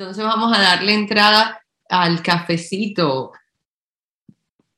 [0.00, 3.32] Entonces vamos a darle entrada al cafecito.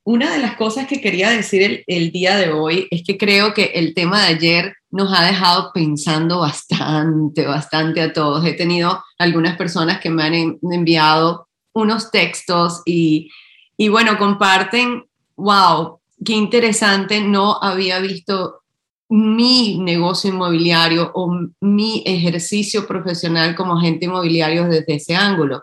[0.02, 3.66] Una de las cosas que quería decir el, día de hoy es que creo que
[3.66, 8.45] el tema de ayer nos ha dejado pensando bastante, bastante a todos.
[8.45, 13.31] He tenido algunas personas que me han enviado unos textos y,
[13.77, 15.04] y bueno, comparten,
[15.37, 18.62] wow, qué interesante, no había visto
[19.15, 25.62] mi negocio inmobiliario o mi ejercicio profesional como agente inmobiliario desde ese ángulo.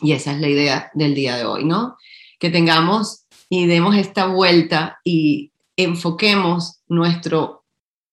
[0.00, 1.98] Y esa es la idea del día de hoy, ¿no?
[2.38, 7.66] Que tengamos y demos esta vuelta y enfoquemos nuestro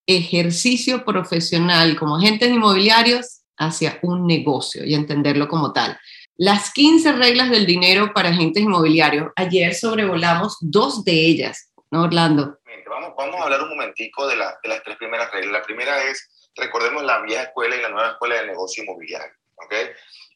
[0.05, 5.98] ejercicio profesional como agentes inmobiliarios hacia un negocio y entenderlo como tal.
[6.35, 9.31] Las 15 reglas del dinero para agentes inmobiliarios.
[9.38, 12.57] Ayer sobrevolamos dos de ellas, ¿no, Orlando?
[12.90, 15.52] Vamos, vamos a hablar un momentico de, la, de las tres primeras reglas.
[15.52, 19.36] La primera es, recordemos la vieja escuela y la nueva escuela de negocio inmobiliario.
[19.55, 19.73] ¿ok?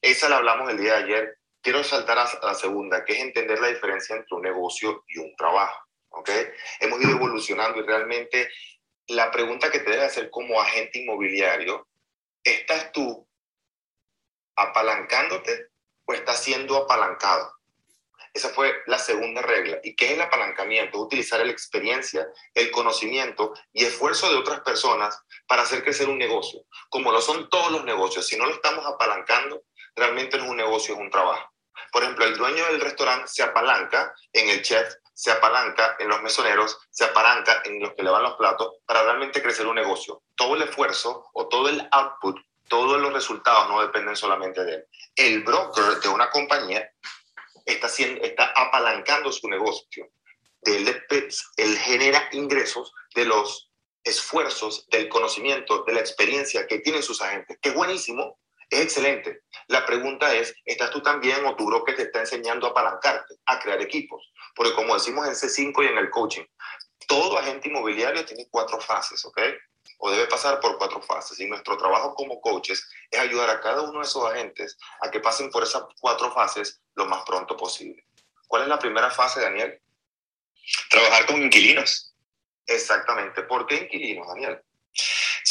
[0.01, 1.37] Esa la hablamos el día de ayer.
[1.61, 5.35] Quiero saltar a, la segunda, que es entender la diferencia entre un negocio y un
[5.35, 5.85] trabajo.
[6.09, 6.29] ¿ok?
[6.79, 8.49] Hemos ido evolucionando y realmente
[9.07, 11.87] la pregunta que te debe hacer como agente inmobiliario,
[12.43, 13.27] ¿estás tú
[14.55, 15.67] apalancándote
[16.05, 17.53] o estás siendo apalancado?
[18.33, 19.79] Esa fue la segunda regla.
[19.83, 20.99] ¿Y qué es el apalancamiento?
[20.99, 26.63] Utilizar la experiencia, el conocimiento y esfuerzo de otras personas para hacer crecer un negocio.
[26.89, 29.63] Como lo son todos los negocios, si no lo estamos apalancando,
[29.95, 31.51] realmente no es un negocio, es un trabajo.
[31.91, 36.21] Por ejemplo, el dueño del restaurante se apalanca en el chef, se apalanca en los
[36.21, 40.23] mesoneros, se apalanca en los que lavan los platos para realmente crecer un negocio.
[40.35, 44.87] Todo el esfuerzo o todo el output, todos los resultados no dependen solamente de él.
[45.15, 46.89] El broker de una compañía
[47.73, 50.09] está, haciendo, está apalancando su negocio.
[50.63, 51.03] Él,
[51.57, 53.71] él genera ingresos de los
[54.03, 59.41] esfuerzos, del conocimiento, de la experiencia que tienen sus agentes, que es buenísimo, es excelente.
[59.67, 63.59] La pregunta es, ¿estás tú también o tu broker te está enseñando a apalancarte, a
[63.59, 64.31] crear equipos?
[64.55, 66.43] Porque como decimos en C5 y en el coaching,
[67.07, 69.41] todo agente inmobiliario tiene cuatro fases, ¿ok?
[69.97, 71.39] O debe pasar por cuatro fases.
[71.39, 75.19] Y nuestro trabajo como coaches es ayudar a cada uno de esos agentes a que
[75.19, 78.05] pasen por esas cuatro fases lo más pronto posible.
[78.47, 79.79] ¿Cuál es la primera fase, Daniel?
[80.89, 82.13] Trabajar con inquilinos.
[82.65, 83.43] Exactamente.
[83.43, 84.61] ¿Por qué inquilinos, Daniel?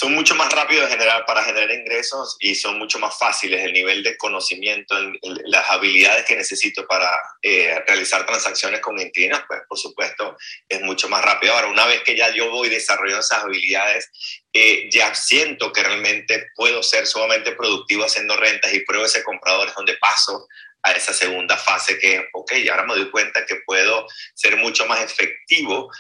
[0.00, 3.62] Son mucho más rápidos de generar, para generar ingresos y son mucho más fáciles.
[3.62, 4.96] El nivel de conocimiento,
[5.44, 7.10] las habilidades que necesito para
[7.42, 11.52] eh, realizar transacciones con inquilinos, pues por supuesto es mucho más rápido.
[11.52, 14.10] Ahora, una vez que ya yo voy desarrollando esas habilidades,
[14.54, 19.68] eh, ya siento que realmente puedo ser sumamente productivo haciendo rentas y pruebo ese comprador
[19.68, 20.48] es donde paso
[20.82, 25.02] a esa segunda fase que, ok, ahora me doy cuenta que puedo ser mucho más
[25.02, 25.90] efectivo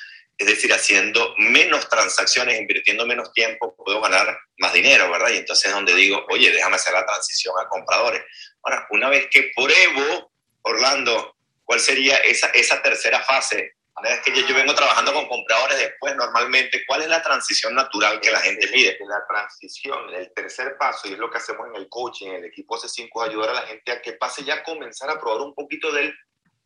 [0.40, 5.28] es decir, haciendo menos transacciones, invirtiendo menos tiempo, puedo ganar más dinero, ¿verdad?
[5.28, 8.22] Y entonces es donde digo, oye, déjame hacer la transición a compradores.
[8.62, 13.74] Ahora, una vez que pruebo, Orlando, ¿cuál sería esa, esa tercera fase?
[13.94, 18.18] Una vez que yo, vengo trabajando con compradores después, normalmente, ¿cuál es la transición natural
[18.18, 18.96] que la gente pide?
[19.06, 22.44] La transición, el tercer paso, y es lo que hacemos en el coaching, en el
[22.46, 25.42] equipo C5, es ayudar a la gente a que pase ya a comenzar a probar
[25.42, 26.14] un poquito del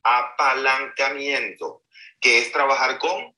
[0.05, 1.83] apalancamiento,
[2.21, 3.34] que es trabajar con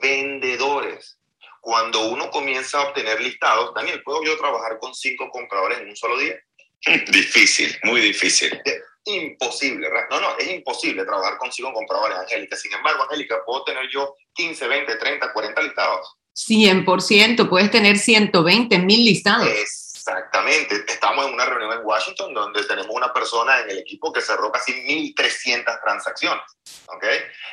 [0.00, 1.18] vendedores.
[1.60, 5.96] Cuando uno comienza a obtener listados, Daniel, ¿puedo yo trabajar con cinco compradores en un
[5.96, 6.38] solo día?
[7.10, 8.60] Difícil, muy difícil.
[9.06, 10.08] Imposible, ¿verdad?
[10.10, 12.56] No, no, es imposible trabajar con cinco compradores, Angélica.
[12.56, 16.16] Sin embargo, Angélica, puedo tener yo 15, 20, 30, 40 listados.
[16.34, 19.48] 100%, puedes tener 120 mil listados.
[19.48, 20.84] Exactamente.
[20.86, 24.50] Estamos en una reunión en Washington donde tenemos una persona en el equipo que cerró
[24.52, 26.44] casi 1.300 transacciones.
[26.86, 27.04] ¿Ok?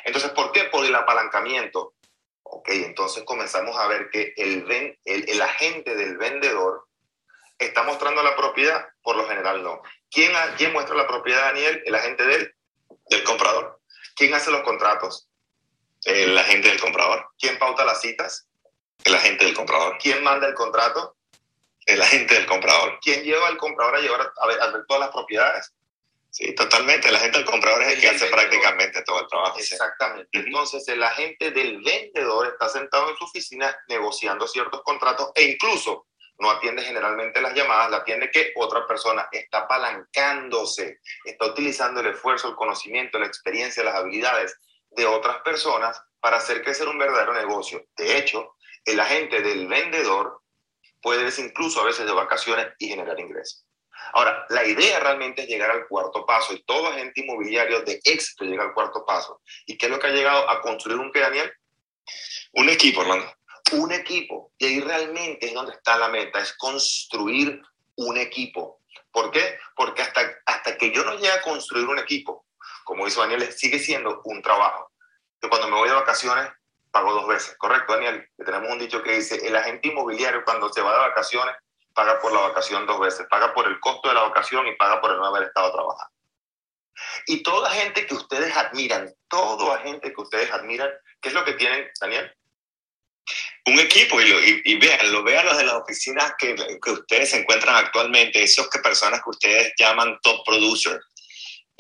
[0.04, 0.66] Entonces, ¿por qué?
[0.66, 1.94] Por el apalancamiento.
[2.54, 4.70] Ok, entonces comenzamos a ver que el,
[5.06, 6.86] el, el, agente del vendedor
[7.58, 9.82] está mostrando la propiedad, por lo general no.
[10.12, 11.82] ¿Quién, ¿Quién muestra la propiedad, Daniel?
[11.86, 12.54] El agente del,
[13.10, 13.80] del comprador.
[14.18, 15.30] ¿Quién hace los contratos?
[16.04, 17.26] El agente del comprador.
[17.40, 18.48] ¿Quién pauta las citas?
[19.06, 19.98] El agente del comprador.
[19.98, 21.16] ¿Quién manda el contrato?
[21.86, 23.00] El agente del comprador.
[23.02, 25.74] ¿Quién lleva al comprador a llevar a ver, a ver todas las propiedades?
[26.32, 27.12] Sí, totalmente.
[27.12, 29.60] La gente del comprador es el, que hace prácticamente todo el trabajo.
[29.60, 30.30] Exactamente.
[30.32, 36.08] Entonces, el agente del vendedor está sentado en su oficina negociando ciertos contratos e incluso
[36.40, 42.08] no atiende generalmente las llamadas, la atiende que otra persona está apalancándose, está utilizando el
[42.08, 44.58] esfuerzo, el conocimiento, la experiencia, las habilidades
[44.90, 47.86] de otras personas para hacer crecer un verdadero negocio.
[47.98, 50.42] De hecho, el agente del vendedor
[51.02, 53.66] puede irse incluso a veces de vacaciones y generar ingresos.
[54.14, 58.46] Ahora, la idea realmente es llegar al cuarto paso y todo agente inmobiliario de éxito
[58.46, 59.42] llega al cuarto paso.
[59.66, 61.52] ¿Y qué es lo que ha llegado a construir un Daniel?
[62.54, 63.26] Un equipo, hermano.
[63.74, 64.52] Un equipo.
[64.58, 67.62] Y ahí realmente es donde está la meta, es construir
[67.96, 68.82] un equipo.
[69.12, 69.58] ¿Por qué?
[69.76, 72.46] Porque hasta, hasta que yo no llegue a construir un equipo,
[72.84, 74.92] como dice Daniel, sigue siendo un trabajo.
[75.40, 76.50] Que cuando me voy de vacaciones,
[76.92, 78.30] pago dos veces, ¿correcto, Daniel?
[78.38, 81.56] Tenemos un dicho que dice, el agente inmobiliario cuando se va de vacaciones,
[81.94, 85.02] paga por la vacación dos veces, paga por el costo de la vacación y paga
[85.02, 86.14] por no haber estado trabajando.
[87.28, 90.90] Y toda gente que ustedes admiran, toda gente que ustedes admiran,
[91.22, 92.32] ¿qué es lo que tienen, Daniel?
[93.66, 97.76] Un equipo, y, lo, y, véanlo, véanlo de las oficinas que, que, ustedes se encuentran
[97.76, 101.00] actualmente, esos que personas que ustedes llaman top producer,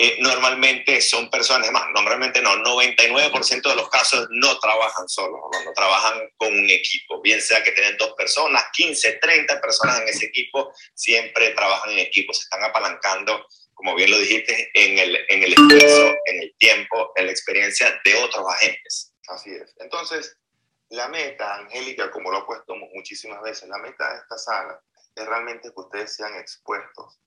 [0.03, 5.74] eh, normalmente son personas, más, normalmente no, 99% de los casos no trabajan solos, no,
[5.74, 10.25] trabajan con un equipo, bien sea que tienen dos personas, 15, 30 personas en ese
[10.25, 15.42] equipo, siempre trabajan en equipo, se están apalancando como bien lo dijiste, en el, en
[15.44, 19.12] el esfuerzo, en el tiempo, en la experiencia de otros agentes.
[19.27, 19.74] Así es.
[19.80, 20.38] Entonces,
[20.89, 24.80] la meta, Angélica, como lo he puesto muchísimas veces, la meta de esta sala
[25.15, 27.19] es realmente que ustedes sean expuestos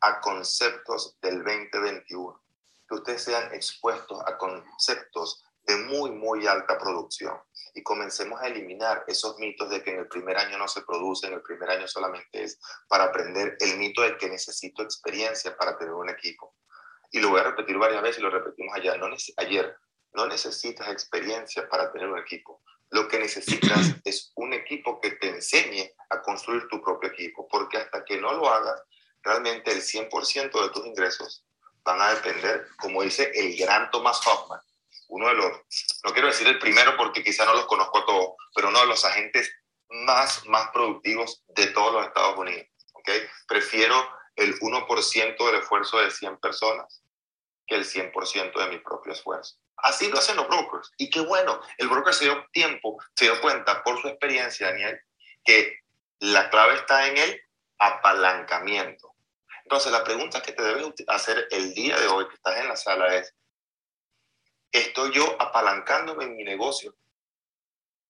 [0.00, 2.42] a conceptos del 2021,
[2.88, 7.38] que ustedes sean expuestos a conceptos de muy, muy alta producción
[7.74, 11.26] y comencemos a eliminar esos mitos de que en el primer año no se produce,
[11.26, 12.58] en el primer año solamente es
[12.88, 16.54] para aprender el mito de que necesito experiencia para tener un equipo.
[17.12, 19.76] Y lo voy a repetir varias veces y lo repetimos ayer, no, ayer,
[20.14, 22.62] no necesitas experiencia para tener un equipo.
[22.90, 27.78] Lo que necesitas es un equipo que te enseñe a construir tu propio equipo, porque
[27.78, 28.82] hasta que no lo hagas,
[29.22, 31.44] realmente el 100% de tus ingresos
[31.84, 34.60] van a depender, como dice el gran Thomas Hoffman,
[35.08, 35.50] uno de los,
[36.04, 38.86] no quiero decir el primero porque quizá no los conozco a todos, pero uno de
[38.86, 39.50] los agentes
[39.88, 42.66] más, más productivos de todos los Estados Unidos.
[42.94, 43.22] ¿okay?
[43.48, 47.02] Prefiero el 1% del esfuerzo de 100 personas
[47.66, 49.56] que el 100% de mi propio esfuerzo.
[49.76, 50.92] Así lo hacen los brokers.
[50.96, 55.00] Y qué bueno, el broker se dio tiempo, se dio cuenta por su experiencia, Daniel,
[55.44, 55.78] que
[56.18, 57.40] la clave está en el
[57.78, 59.09] apalancamiento.
[59.70, 62.74] Entonces, la pregunta que te debes hacer el día de hoy que estás en la
[62.74, 63.32] sala es,
[64.72, 66.96] ¿Estoy yo apalancándome en mi negocio?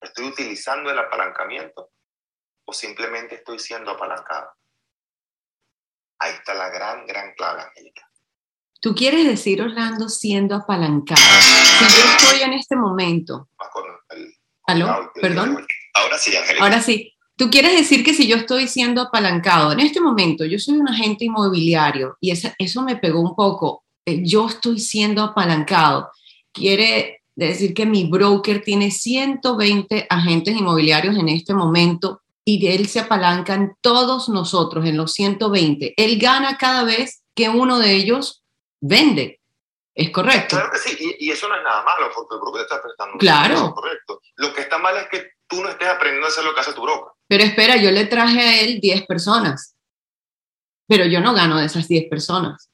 [0.00, 1.90] ¿Estoy utilizando el apalancamiento?
[2.66, 4.50] ¿O simplemente estoy siendo apalancado?
[6.18, 8.10] Ahí está la gran, gran clave, Angélica.
[8.80, 11.20] Tú quieres decir, Orlando, siendo apalancado.
[11.20, 13.48] Si yo estoy en este momento.
[14.66, 15.12] ¿Aló?
[15.14, 15.66] ¿Perdón?
[15.94, 16.64] Ahora sí, Angélica.
[16.64, 17.14] Ahora sí.
[17.40, 20.86] Tú quieres decir que si yo estoy siendo apalancado, en este momento yo soy un
[20.86, 23.82] agente inmobiliario y eso, eso me pegó un poco.
[24.04, 26.10] Eh, yo estoy siendo apalancado
[26.52, 33.00] quiere decir que mi broker tiene 120 agentes inmobiliarios en este momento y él se
[33.00, 35.94] apalanca en todos nosotros, en los 120.
[35.96, 38.42] Él gana cada vez que uno de ellos
[38.82, 39.40] vende.
[39.94, 40.56] ¿Es correcto?
[40.56, 43.16] Claro que sí, y, eso no es nada malo porque el broker está prestando.
[43.16, 43.74] Claro.
[43.74, 44.20] correcto.
[44.36, 46.74] Lo que está mal es que tú no estés aprendiendo a hacer lo que hace
[46.74, 47.12] tu broker.
[47.30, 49.76] Pero espera, yo le traje a él 10 personas,
[50.88, 52.68] pero yo no gano de esas 10 personas.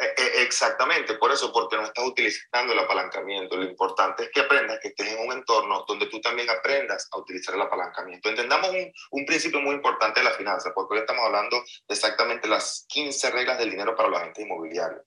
[0.00, 3.56] Eh, eh, exactamente, por eso, porque no estás utilizando el apalancamiento.
[3.56, 7.18] Lo importante es que aprendas, que estés en un entorno donde tú también aprendas a
[7.18, 8.28] utilizar el apalancamiento.
[8.28, 12.48] Entendamos un, un principio muy importante de la finanza, porque hoy estamos hablando de exactamente
[12.48, 15.02] las 15 reglas del dinero para los agentes inmobiliarios.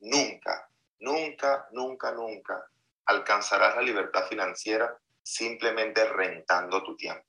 [0.00, 0.68] Nunca,
[0.98, 2.60] nunca, nunca, nunca
[3.06, 7.27] alcanzarás la libertad financiera simplemente rentando tu tiempo.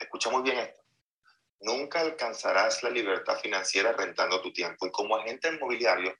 [0.00, 0.80] Escucha muy bien esto
[1.60, 4.86] nunca alcanzarás la libertad financiera rentando tu tiempo.
[4.86, 6.16] Y como agente inmobiliario,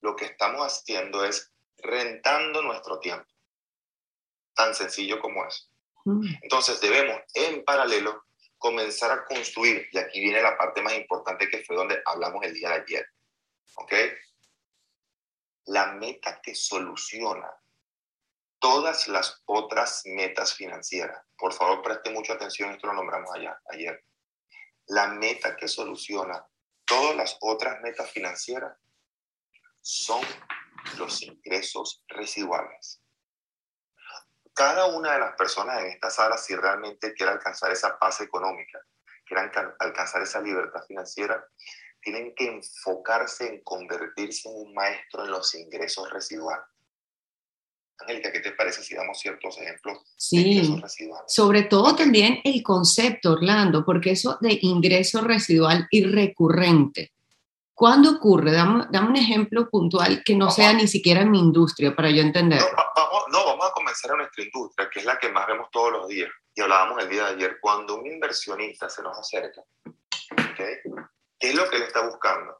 [0.00, 3.26] lo que estamos haciendo es rentando nuestro tiempo.
[4.54, 5.68] Tan sencillo como eso.
[6.04, 6.26] Mm.
[6.42, 8.24] Entonces debemos en paralelo
[8.58, 12.54] comenzar a construir, y aquí viene la parte más importante que fue donde hablamos el
[12.54, 13.06] día de ayer,
[13.74, 13.92] ¿ok?
[15.66, 17.50] La meta que soluciona
[18.64, 21.20] todas las otras metas financieras.
[21.36, 24.02] Por favor, preste mucha atención, esto lo nombramos allá, ayer
[24.86, 26.42] la meta que soluciona
[26.86, 28.74] todas las otras metas financieras
[29.82, 30.22] son
[30.96, 33.02] los ingresos residuales.
[34.54, 38.80] Cada una de las personas en esta sala, si realmente quiere alcanzar esa paz económica,
[39.26, 41.46] quiere alcanzar esa libertad financiera,
[42.00, 46.64] tienen que enfocarse en convertirse en un maestro en los ingresos residuales.
[48.00, 51.32] Angélica, ¿qué te parece si damos ciertos ejemplos sí, de ingresos residuales?
[51.32, 57.12] Sobre todo también el concepto, Orlando, porque eso de ingreso residual y recurrente.
[57.72, 58.52] ¿Cuándo ocurre?
[58.52, 62.60] Dame, un ejemplo puntual que no sea ni siquiera en mi industria para yo entender.
[62.60, 65.68] No, vamos, no, vamos a comenzar en nuestra industria, que es la que más vemos
[65.72, 66.30] todos los días.
[66.54, 69.62] Y hablábamos el día de ayer, cuando un inversionista se nos acerca,
[70.56, 70.82] ¿qué
[71.40, 72.56] es lo que le está buscando?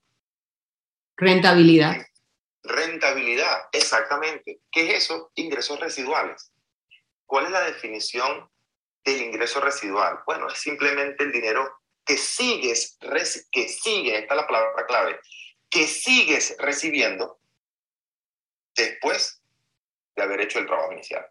[1.17, 1.97] Rentabilidad.
[2.65, 4.61] Rentabilidad, exactamente.
[4.73, 5.31] ¿Qué es eso?
[5.35, 6.51] Ingresos residuales.
[7.27, 8.51] ¿Cuál es la definición
[9.05, 10.21] del ingreso residual?
[10.27, 12.99] Bueno, es simplemente el dinero que sigues,
[13.53, 15.21] que sigue, esta es la palabra clave,
[15.71, 17.39] que sigues recibiendo
[18.75, 19.41] después
[20.17, 21.27] de haber hecho el trabajo inicial.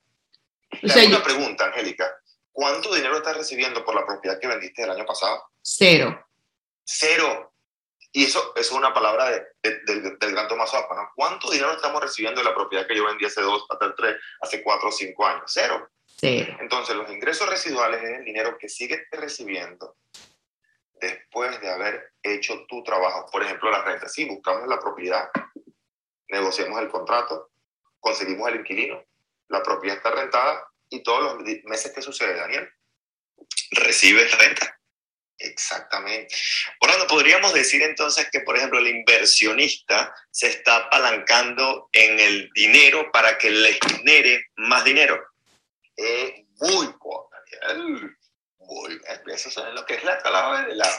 [0.83, 2.11] O sea, una pregunta, Angélica.
[2.51, 5.43] ¿Cuánto dinero estás recibiendo por la propiedad que vendiste el año pasado?
[5.61, 6.27] cero.
[6.83, 7.52] Cero.
[8.15, 11.09] Y eso, eso es una palabra de- de- del- del gran Tomás Opa, ¿no?
[11.15, 14.61] ¿Cuánto dinero estamos recibiendo de la propiedad que yo vendí hace dos, hace tres, hace
[14.61, 15.43] cuatro o cinco años?
[15.47, 15.89] Cero.
[16.05, 16.55] Cero.
[16.59, 19.97] Entonces, los ingresos residuales es el dinero que sigues recibiendo
[21.01, 23.25] después de haber hecho tu trabajo.
[23.31, 24.07] Por ejemplo, la renta.
[24.07, 25.29] Si buscamos la propiedad,
[26.29, 27.49] negociamos el contrato,
[27.99, 29.03] conseguimos el inquilino,
[29.49, 32.69] la propiedad está rentada y todos los meses que sucede, Daniel.
[33.71, 34.79] Recibes renta.
[35.37, 36.35] Exactamente.
[36.79, 43.11] Orlando, podríamos decir entonces que, por ejemplo, el inversionista se está apalancando en el dinero
[43.11, 45.21] para que le genere más dinero.
[45.97, 46.93] Eh, muy.
[48.59, 49.21] Muy bien.
[49.27, 50.89] Eso es lo que es la palabra de la...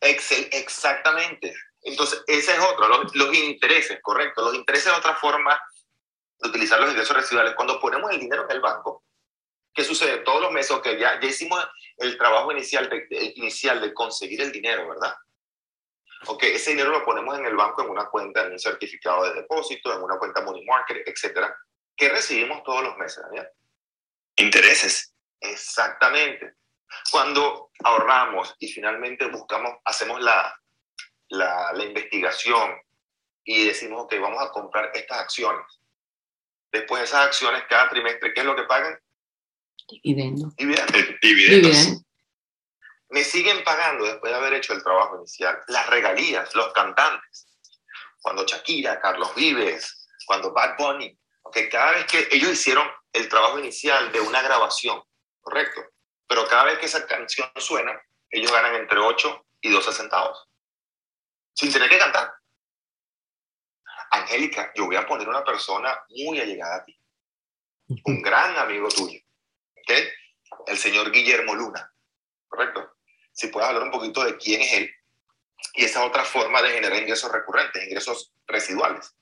[0.00, 1.54] Excel, exactamente.
[1.82, 4.42] Entonces, esa es otra, los, los intereses, correcto.
[4.42, 5.60] Los intereses es otra forma
[6.38, 7.54] de utilizar los ingresos residuales.
[7.54, 9.04] Cuando ponemos el dinero en el banco,
[9.74, 10.18] ¿qué sucede?
[10.18, 11.64] Todos los meses, ok, ya, ya hicimos
[11.98, 15.14] el trabajo inicial de, de- inicial de conseguir el dinero, ¿verdad?
[16.26, 19.34] Ok, ese dinero lo ponemos en el banco en una cuenta, en un certificado de
[19.34, 21.56] depósito, en una cuenta money market, etcétera.
[21.96, 23.48] ¿Qué recibimos todos los meses, Daniel?
[24.36, 25.14] Intereses.
[25.40, 26.54] Exactamente.
[27.10, 30.54] Cuando ahorramos y finalmente buscamos, hacemos la,
[31.28, 32.80] la, la investigación
[33.44, 35.80] y decimos, ok, vamos a comprar estas acciones.
[36.70, 38.98] Después de esas acciones, cada trimestre, ¿qué es lo que pagan?
[39.88, 40.52] Dividendo.
[40.56, 40.94] Dividendos.
[40.94, 41.72] eh, Dividendos.
[41.72, 42.02] Dividendo.
[43.10, 45.58] Me siguen pagando después de haber hecho el trabajo inicial.
[45.68, 47.46] Las regalías, los cantantes.
[48.22, 51.18] Cuando Shakira, Carlos Vives, cuando Bad Bunny.
[51.42, 55.02] ok, cada vez que ellos hicieron el trabajo inicial de una grabación,
[55.40, 55.82] ¿correcto?
[56.26, 60.48] Pero cada vez que esa canción suena, ellos ganan entre 8 y 12 centavos.
[61.52, 62.32] Sin tener que cantar.
[64.10, 66.98] Angélica, yo voy a poner una persona muy allegada a ti.
[68.04, 69.20] Un gran amigo tuyo.
[70.66, 71.92] El señor Guillermo Luna.
[72.48, 72.92] ¿Correcto?
[73.32, 74.90] Si puedes hablar un poquito de quién es él.
[75.74, 79.14] Y esa otra forma de generar ingresos recurrentes, ingresos residuales.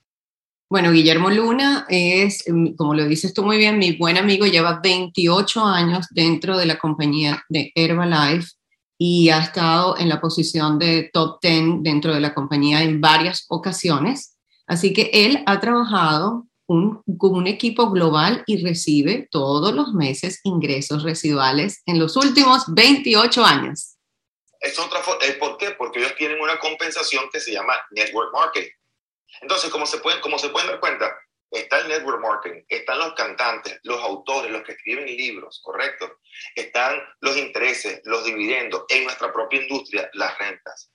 [0.69, 4.79] Bueno, Guillermo Luna es, mm, como lo dices tú muy bien, mi buen amigo, lleva
[4.81, 8.53] 28 años dentro de la compañía de Herbalife
[8.97, 13.45] y ha estado en la posición de top 10 dentro de la compañía en varias
[13.49, 14.37] ocasiones.
[14.65, 21.03] Así que él ha trabajado un- un equipo global y recibe todos los meses ingresos
[21.03, 23.97] residuales en los últimos 28 años.
[24.59, 25.71] Es otra eh, ¿Por qué?
[25.71, 28.71] Porque ellos tienen una compensación que se llama network marketing.
[29.41, 31.11] Entonces, como se pueden, como se pueden dar cuenta,
[31.49, 36.19] está el network marketing, están los cantantes, los autores, los que escriben libros, ¿correcto?
[36.55, 40.91] Están los intereses, los dividendos, en nuestra propia industria, las rentas.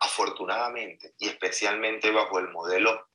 [0.00, 3.08] Afortunadamente, y especialmente bajo el modelo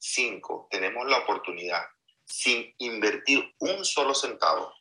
[0.00, 1.82] C5, tenemos la oportunidad,
[2.24, 4.72] sin invertir un solo centavo,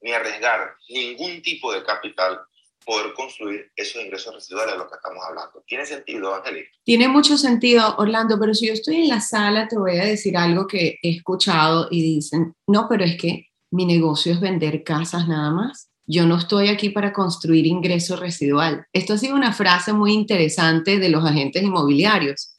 [0.00, 2.40] ni arriesgar ningún tipo de capital,
[2.84, 5.62] poder construir esos ingresos residuales de los que estamos hablando.
[5.66, 6.70] ¿Tiene sentido, Angélica?
[6.84, 10.36] Tiene mucho sentido, Orlando, pero si yo estoy en la sala, te voy a decir
[10.36, 15.26] algo que he escuchado y dicen, no, pero es que mi negocio es vender casas
[15.26, 15.90] nada más.
[16.06, 18.86] Yo no estoy aquí para construir ingreso residual.
[18.92, 22.55] Esto ha sido una frase muy interesante de los agentes inmobiliarios.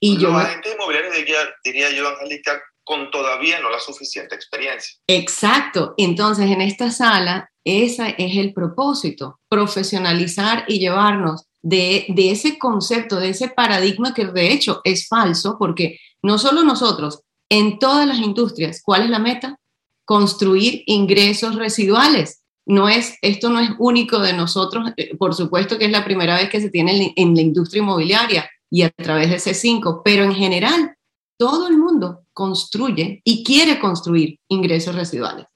[0.00, 4.34] Y yo, Los me- agentes inmobiliarios, diría, diría yo, Angélica, con todavía no la suficiente
[4.34, 4.94] experiencia.
[5.06, 12.58] exacto, entonces en esta sala, ese es el propósito, profesionalizar y llevarnos de, de ese
[12.58, 18.06] concepto, de ese paradigma que de hecho es falso, porque no solo nosotros, en todas
[18.06, 19.58] las industrias, ¿cuál es la meta?
[20.04, 22.42] Construir ingresos residuales.
[22.66, 26.36] No es, esto no es único de nosotros, eh, por supuesto que es la primera
[26.36, 30.24] vez que se tiene en, en la industria inmobiliaria y a través de C5, pero
[30.24, 30.96] en general
[31.36, 35.46] todo el mundo construye y quiere construir ingresos residuales.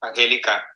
[0.00, 0.66] Angélica,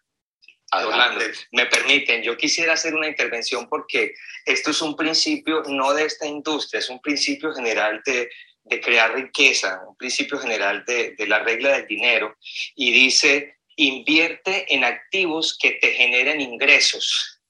[1.52, 6.26] me permiten, yo quisiera hacer una intervención porque esto es un principio no de esta
[6.26, 8.28] industria, es un principio general de,
[8.64, 12.36] de crear riqueza, un principio general de, de la regla del dinero
[12.74, 17.40] y dice, invierte en activos que te generen ingresos.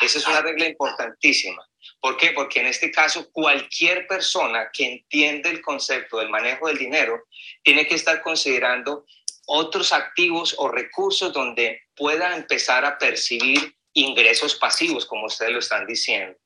[0.00, 1.62] Esa es una regla importantísima.
[2.02, 2.32] ¿Por qué?
[2.32, 7.26] Porque en este caso cualquier persona que entiende el concepto del manejo del dinero
[7.62, 9.06] tiene que estar considerando
[9.46, 15.86] otros activos o recursos donde pueda empezar a percibir ingresos pasivos, como ustedes lo están
[15.86, 16.36] diciendo.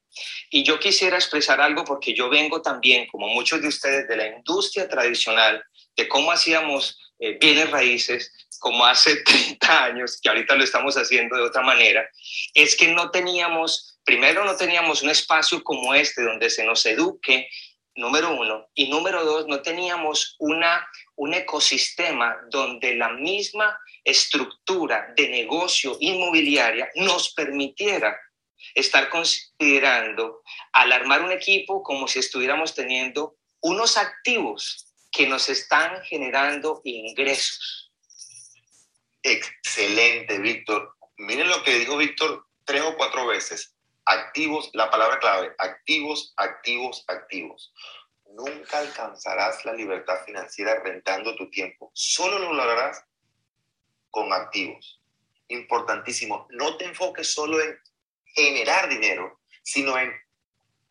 [0.51, 4.27] Y yo quisiera expresar algo porque yo vengo también, como muchos de ustedes, de la
[4.27, 5.65] industria tradicional,
[5.97, 11.37] de cómo hacíamos eh, bienes raíces como hace 30 años, que ahorita lo estamos haciendo
[11.37, 12.09] de otra manera,
[12.55, 17.49] es que no teníamos, primero no teníamos un espacio como este donde se nos eduque,
[17.95, 25.29] número uno, y número dos, no teníamos una, un ecosistema donde la misma estructura de
[25.29, 28.17] negocio inmobiliaria nos permitiera
[28.75, 30.43] estar considerando
[30.73, 34.86] al armar un equipo como si estuviéramos teniendo unos activos
[35.17, 37.91] que nos están generando ingresos.
[39.23, 40.95] Excelente, Víctor.
[41.17, 43.75] Miren lo que dijo Víctor tres o cuatro veces.
[44.05, 47.73] Activos, la palabra clave, activos, activos, activos.
[48.35, 51.91] Nunca alcanzarás la libertad financiera rentando tu tiempo.
[51.95, 53.03] Solo lo lograrás
[54.11, 55.01] con activos.
[55.49, 56.47] Importantísimo.
[56.51, 57.79] No te enfoques solo en
[58.35, 60.13] generar dinero, sino en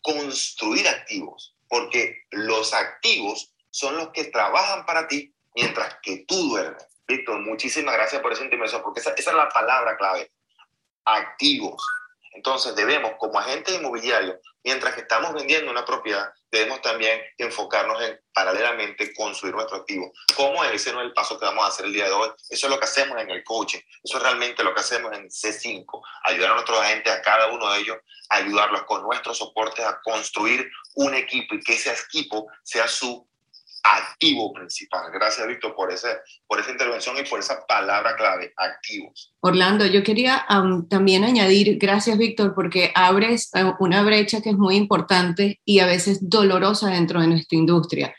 [0.02, 6.88] construir activos, porque los activos son los que trabajan para ti mientras que tú duermes.
[7.06, 10.32] Víctor, muchísimas gracias por esa intervención, porque esa, esa es la palabra clave.
[11.04, 11.86] Activos.
[12.32, 18.18] Entonces debemos, como agentes inmobiliarios, mientras que estamos vendiendo una propiedad, debemos también enfocarnos en
[18.34, 20.10] paralelamente construir nuestro activo.
[20.38, 20.72] ¿Cómo es?
[20.72, 22.30] Ese no es el paso que vamos a hacer el día de hoy.
[22.50, 23.80] Eso es lo que hacemos en el coaching.
[24.02, 25.86] Eso es realmente lo que hacemos en C5.
[26.24, 27.98] Ayudar a nuestros agentes, a cada uno de ellos,
[28.30, 33.28] ayudarlos con nuestro soporte a construir un equipo y que ese equipo sea su
[33.86, 35.12] activo principal.
[35.14, 35.90] Gracias, Víctor, por,
[36.48, 39.34] por esa intervención y por esa palabra clave, activos.
[39.42, 40.46] Orlando, yo quería
[40.90, 45.86] también añadir, gracias, Víctor, porque abres eh, una brecha que es muy importante y a
[45.86, 48.16] veces dolorosa dentro de nuestra industria.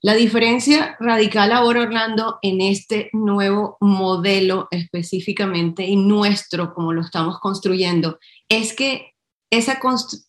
[0.00, 7.40] La diferencia radical ahora, Orlando, en este nuevo modelo específicamente y nuestro, como lo estamos
[7.40, 9.14] construyendo, es que
[9.50, 9.80] esa,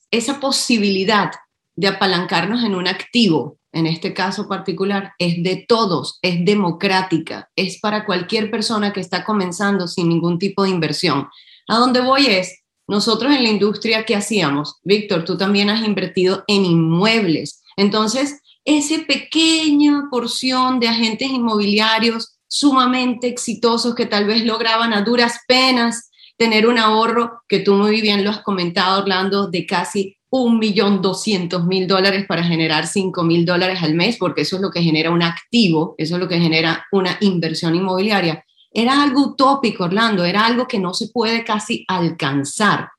[0.09, 1.31] esa posibilidad
[1.75, 7.79] de apalancarnos en un activo en este caso particular, es de todos, es democrática, es
[7.79, 11.27] para cualquier persona que está comenzando sin ningún tipo de inversión.
[11.67, 14.77] A dónde voy es, nosotros en la industria, ¿qué hacíamos?
[14.83, 17.61] Víctor, tú también has invertido en inmuebles.
[17.77, 25.39] Entonces, esa pequeña porción de agentes inmobiliarios sumamente exitosos que tal vez lograban a duras
[25.47, 30.59] penas tener un ahorro que tú muy bien lo has comentado, Orlando, de casi un
[30.59, 34.69] millón doscientos mil dólares para generar cinco mil dólares al mes, porque eso es lo
[34.69, 38.43] que genera un activo, eso es lo que genera una inversión inmobiliaria.
[38.71, 42.89] Era algo utópico, Orlando, era algo que no se puede casi alcanzar.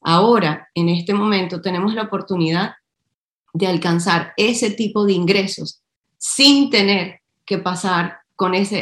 [0.00, 2.72] Ahora, en este momento, tenemos la oportunidad
[3.52, 5.82] de alcanzar ese tipo de ingresos
[6.16, 8.78] sin tener que pasar con esa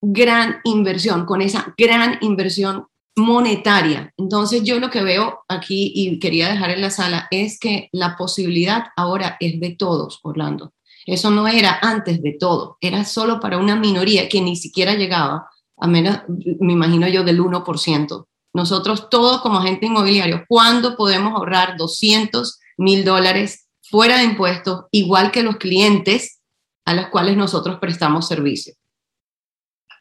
[0.00, 2.86] gran inversión, con esa gran inversión
[3.16, 4.12] monetaria.
[4.16, 8.16] Entonces yo lo que veo aquí y quería dejar en la sala es que la
[8.16, 10.74] posibilidad ahora es de todos, Orlando.
[11.06, 15.48] Eso no era antes de todo, era solo para una minoría que ni siquiera llegaba,
[15.78, 16.20] a menos,
[16.60, 18.26] me imagino yo, del 1%.
[18.52, 25.30] Nosotros todos como agente inmobiliario, ¿cuándo podemos ahorrar 200 mil dólares fuera de impuestos, igual
[25.30, 26.40] que los clientes
[26.84, 28.74] a los cuales nosotros prestamos servicio?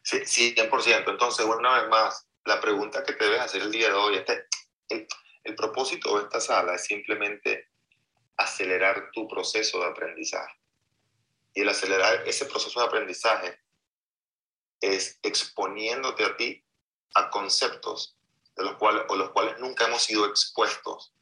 [0.03, 0.17] Sí,
[0.55, 1.11] 100%.
[1.11, 4.47] Entonces, una vez más, la pregunta que te debes hacer el día de hoy, este,
[4.89, 7.69] el, propósito de esta sala es simplemente
[8.37, 10.53] acelerar tu proceso de aprendizaje.
[11.53, 13.59] Y el acelerar ese proceso de aprendizaje
[14.81, 16.63] es exponiéndote a ti
[17.15, 18.17] a conceptos
[18.55, 21.13] de los cuales, o los cuales nunca hemos sido expuestos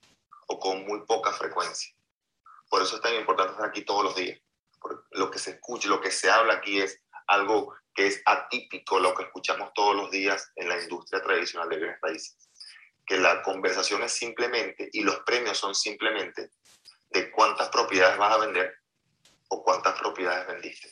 [0.48, 1.94] o con muy poca frecuencia.
[2.70, 4.40] Por eso es tan importante estar aquí todos los días.
[4.80, 9.00] Porque lo que se escucha, lo que se habla aquí es algo que es atípico
[9.00, 12.50] lo que escuchamos todos los días en la industria tradicional de bienes raíces.
[13.06, 16.52] Que la conversación es simplemente, y los premios son simplemente,
[17.10, 18.76] de cuántas propiedades vas a vender
[19.50, 20.92] o cuántas propiedades vendiste.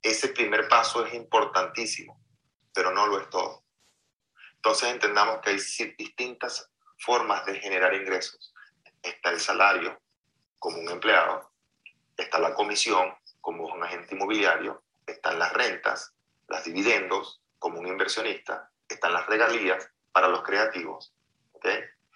[0.00, 2.20] Ese primer paso es importantísimo,
[2.72, 3.64] pero no lo es todo.
[4.54, 5.56] Entonces entendamos que hay
[5.98, 8.54] distintas formas de generar ingresos.
[9.02, 10.00] Está el salario
[10.58, 11.52] como un empleado,
[12.16, 16.14] está la comisión como un agente inmobiliario, están las rentas,
[16.48, 21.14] las dividendos como un inversionista, están las regalías para los creativos,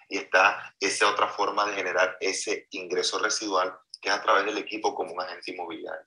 [0.08, 4.58] Y está esa otra forma de generar ese ingreso residual que es a través del
[4.58, 6.06] equipo como un agente inmobiliario.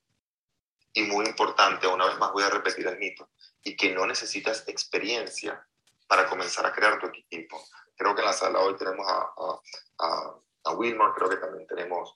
[0.93, 3.29] Y muy importante, una vez más voy a repetir el mito,
[3.63, 5.65] y que no necesitas experiencia
[6.07, 7.63] para comenzar a crear tu equipo.
[7.95, 9.31] Creo que en la sala hoy tenemos a,
[9.99, 12.15] a, a Wilmar, creo que también tenemos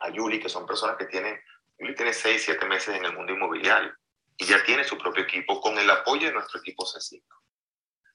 [0.00, 1.40] a Yuli, que son personas que tienen
[1.78, 3.92] Yuli tiene 6, 7 meses en el mundo inmobiliario
[4.36, 7.22] y ya tiene su propio equipo con el apoyo de nuestro equipo C5.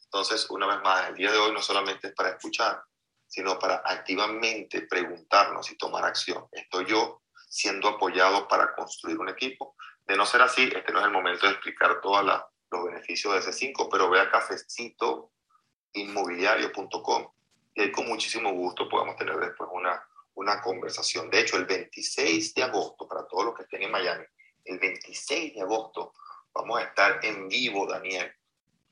[0.05, 2.81] Entonces, una vez más, el día de hoy no solamente es para escuchar,
[3.27, 6.47] sino para activamente preguntarnos y tomar acción.
[6.51, 9.75] ¿Estoy yo siendo apoyados para construir un equipo.
[10.05, 12.23] De no ser así, este no es el momento de explicar todos
[12.69, 17.27] los beneficios de C5, pero ve a cafecitoinmobiliario.com
[17.75, 20.01] y ahí con muchísimo gusto podemos tener después una,
[20.39, 21.29] una conversación.
[21.29, 24.23] De hecho, el 26 de agosto, para todos los que estén en Miami,
[24.63, 26.13] el 26 de agosto
[26.53, 28.33] vamos a estar en vivo, Daniel.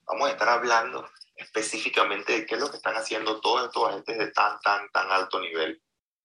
[0.06, 4.18] Vamos a estar hablando específicamente de qué es lo que están haciendo todos estos agentes
[4.18, 5.82] de tan, tan, tan alto nivel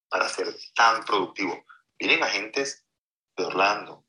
[0.08, 1.58] para ser tan productivos.
[1.96, 2.84] Vienen agentes
[3.36, 4.04] de Orlando,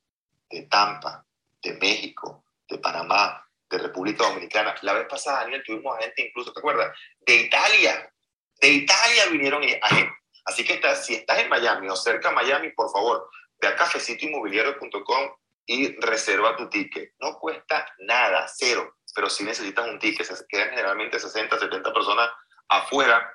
[0.49, 1.27] de Tampa,
[1.61, 4.73] de México, de Panamá, de República Dominicana.
[4.81, 6.97] La vez pasada, Daniel, tuvimos agentes incluso, ¿te acuerdas?
[7.19, 8.11] De Italia.
[8.59, 10.22] De Italia vinieron agentes.
[10.45, 13.29] Así que si estás en Miami o cerca de Miami, por favor,
[13.61, 15.31] ve a cafecitoinmobiliario.com
[15.65, 17.13] y reserva tu ticket.
[17.19, 20.25] No cuesta nada, cero, pero si necesitas un ticket.
[20.25, 22.29] Se quedan generalmente 60, 70 personas
[22.67, 23.33] afuera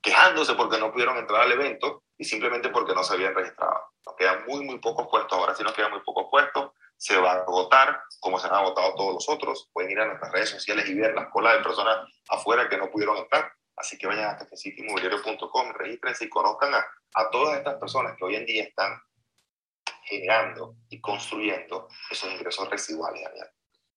[0.00, 3.92] quejándose porque no pudieron entrar al evento y simplemente porque no se habían registrado.
[4.06, 5.36] Nos quedan muy, muy pocos puestos.
[5.36, 6.70] Ahora sí nos quedan muy pocos puestos.
[6.96, 9.68] Se va a agotar, como se han agotado todos los otros.
[9.72, 12.90] Pueden ir a nuestras redes sociales y ver las colas de personas afuera que no
[12.90, 13.52] pudieron entrar.
[13.76, 16.78] Así que vayan a cafecitoinmobiliario.com, regístrense y conozcan a,
[17.14, 18.98] a todas estas personas que hoy en día están
[20.04, 23.22] generando y construyendo esos ingresos residuales.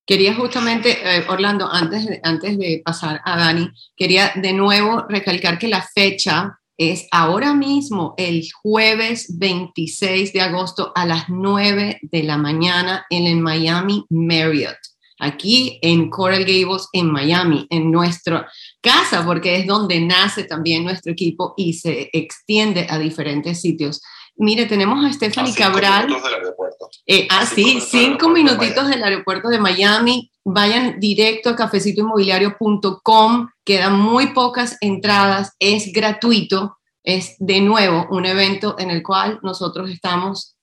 [0.05, 5.67] Quería justamente, eh, Orlando, antes antes de pasar a Dani, quería de nuevo recalcar que
[5.67, 12.37] la fecha es ahora mismo, el jueves 26 de agosto a las 9 de la
[12.37, 14.77] mañana en el Miami Marriott,
[15.19, 18.49] aquí en Coral Gables, en Miami, en nuestra
[18.81, 24.01] casa, porque es donde nace también nuestro equipo y se extiende a diferentes sitios.
[24.35, 26.07] Mire, tenemos a Stephanie Cabral.
[26.07, 26.89] Minutos del aeropuerto.
[27.05, 30.31] Eh, ah, sí, cinco minutitos del aeropuerto de Miami.
[30.45, 33.49] Vayan directo a cafecitoinmobiliario.com.
[33.65, 35.51] Quedan muy pocas entradas.
[35.59, 36.77] Es gratuito.
[37.03, 40.55] Es de nuevo un evento en el cual nosotros estamos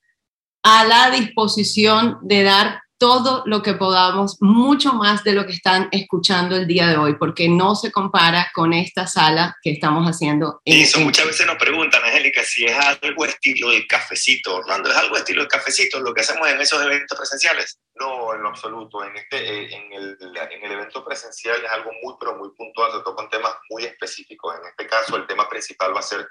[0.63, 5.89] a la disposición de dar todo lo que podamos, mucho más de lo que están
[5.93, 10.61] escuchando el día de hoy, porque no se compara con esta sala que estamos haciendo.
[10.65, 14.97] En, eso muchas veces nos preguntan, Angélica, si es algo estilo el cafecito, Orlando, ¿es
[14.97, 17.79] algo estilo el cafecito lo que hacemos en esos eventos presenciales?
[17.97, 19.05] No, en lo absoluto.
[19.05, 22.93] En, este, eh, en, el, en el evento presencial es algo muy, pero muy puntual,
[22.93, 24.55] se tocan temas muy específicos.
[24.59, 26.27] En este caso, el tema principal va a ser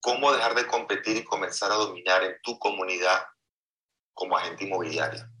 [0.00, 3.22] cómo dejar de competir y comenzar a dominar en tu comunidad
[4.12, 5.33] como agente inmobiliario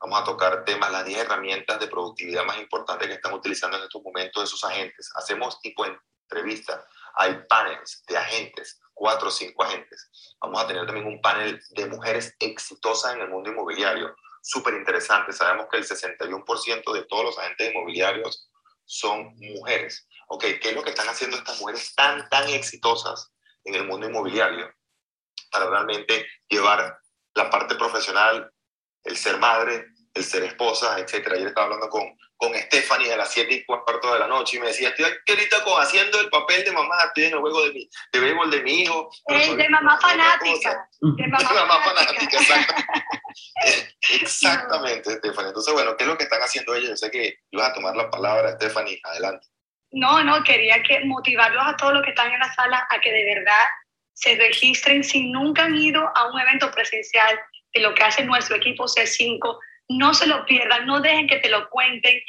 [0.00, 3.84] Vamos a tocar temas, las 10 herramientas de productividad más importantes que están utilizando en
[3.84, 5.10] estos momentos esos agentes.
[5.14, 6.86] Hacemos tipo entrevista.
[7.14, 10.10] Hay paneles de agentes, cuatro o cinco agentes.
[10.40, 14.14] Vamos a tener también un panel de mujeres exitosas en el mundo inmobiliario.
[14.42, 15.32] Súper interesante.
[15.32, 18.50] Sabemos que el 61% de todos los agentes inmobiliarios
[18.84, 20.08] son mujeres.
[20.28, 23.32] Ok, ¿qué es lo que están haciendo estas mujeres tan, tan exitosas
[23.64, 24.72] en el mundo inmobiliario
[25.50, 26.98] para realmente llevar
[27.34, 28.50] la parte profesional
[29.04, 31.28] el ser madre, el ser esposa, etc.
[31.32, 34.60] Ayer estaba hablando con, con Stephanie a las 7 y cuarto de la noche y
[34.60, 37.64] me decía, estoy aquí ahorita con, haciendo el papel de mamá, estoy en el juego
[37.64, 39.10] de, mi, de béisbol de mi hijo.
[39.26, 40.88] El de mamá fanática.
[41.00, 42.38] De mamá, fanática,
[44.20, 45.48] exactamente, Stephanie.
[45.48, 46.90] Entonces, bueno, ¿qué es lo que están haciendo ellos?
[46.90, 49.46] Yo sé que ibas a tomar la palabra, Stephanie, adelante.
[49.92, 53.10] No, no, quería que motivarlos a todos los que están en la sala a que
[53.10, 53.64] de verdad
[54.14, 57.40] se registren si nunca han ido a un evento presencial
[57.72, 59.58] de lo que hace nuestro equipo C5.
[59.88, 62.20] No se lo pierdan, no dejen que te lo cuenten.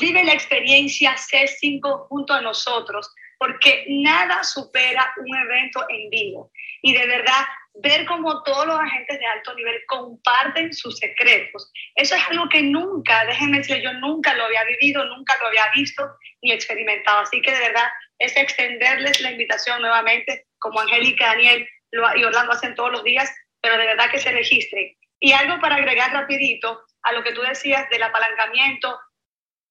[0.00, 6.50] vive la experiencia C5 junto a nosotros, porque nada supera un evento en vivo.
[6.82, 11.70] Y de verdad, ver cómo todos los agentes de alto nivel comparten sus secretos.
[11.96, 15.68] Eso es algo que nunca, déjenme decir, yo nunca lo había vivido, nunca lo había
[15.74, 16.08] visto
[16.42, 17.20] ni experimentado.
[17.20, 21.68] Así que de verdad es extenderles la invitación nuevamente, como Angélica, Daniel
[22.16, 23.32] y Orlando hacen todos los días,
[23.64, 24.98] pero de verdad que se registre.
[25.18, 29.00] Y algo para agregar rapidito a lo que tú decías del apalancamiento.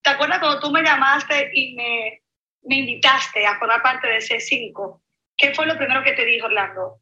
[0.01, 2.23] ¿Te acuerdas cuando tú me llamaste y me,
[2.63, 4.99] me invitaste a formar parte de C5?
[5.37, 7.01] ¿Qué fue lo primero que te dijo Orlando?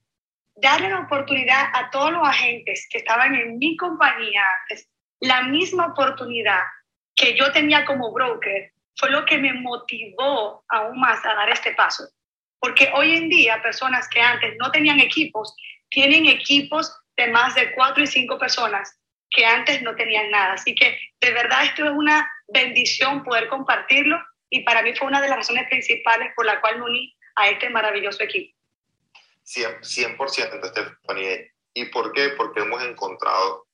[0.53, 4.89] Darle la oportunidad a todos los agentes que estaban en mi compañía antes,
[5.21, 6.59] la misma oportunidad
[7.15, 11.71] que yo tenía como broker, fue lo que me motivó aún más a dar este
[11.71, 12.03] paso.
[12.59, 15.55] Porque hoy en día, personas que antes no tenían equipos,
[15.91, 18.97] tienen equipos de más de cuatro y cinco personas
[19.29, 20.53] que antes no tenían nada.
[20.53, 24.17] Así que de verdad esto es una bendición poder compartirlo
[24.49, 27.49] y para mí fue una de las razones principales por la cual me uní a
[27.49, 28.57] este maravilloso equipo.
[29.45, 31.51] 100%, 100% Stephanie.
[31.73, 32.29] ¿Y por qué?
[32.29, 33.67] Porque hemos encontrado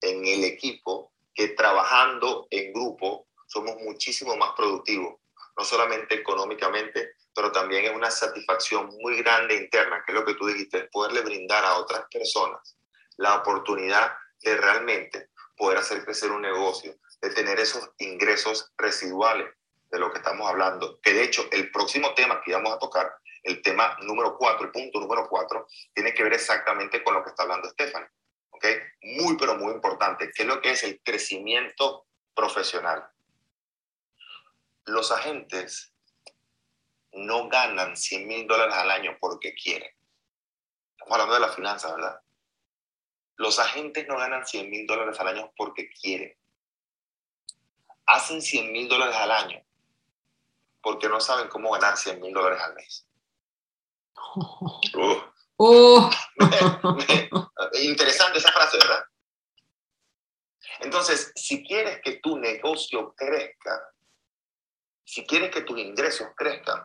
[0.00, 5.16] en el equipo que trabajando en grupo somos muchísimo más productivos.
[5.56, 10.34] No solamente económicamente, pero también es una satisfacción muy grande interna, que es lo que
[10.34, 12.76] tú dijiste, es poderle brindar a otras personas
[13.16, 19.48] la oportunidad de realmente poder hacer crecer un negocio, de tener esos ingresos residuales
[19.90, 21.00] de lo que estamos hablando.
[21.00, 24.72] Que de hecho, el próximo tema que vamos a tocar, el tema número cuatro, el
[24.72, 28.08] punto número cuatro, tiene que ver exactamente con lo que está hablando Stephanie.
[28.50, 28.66] ¿Ok?
[29.02, 30.30] Muy, pero muy importante.
[30.34, 33.06] ¿Qué es lo que es el crecimiento profesional?
[34.86, 35.92] Los agentes
[37.12, 39.90] no ganan 100 mil dólares al año porque quieren.
[40.92, 42.20] Estamos hablando de la finanza, ¿verdad?
[43.36, 46.34] Los agentes no ganan 100 mil dólares al año porque quieren.
[48.06, 49.62] Hacen 100 mil dólares al año
[50.80, 53.08] porque no saben cómo ganar 100 mil dólares al mes.
[55.56, 56.08] Uh.
[57.82, 59.04] Interesante esa frase, ¿verdad?
[60.80, 63.95] Entonces, si quieres que tu negocio crezca,
[65.06, 66.84] si quieres que tus ingresos crezcan,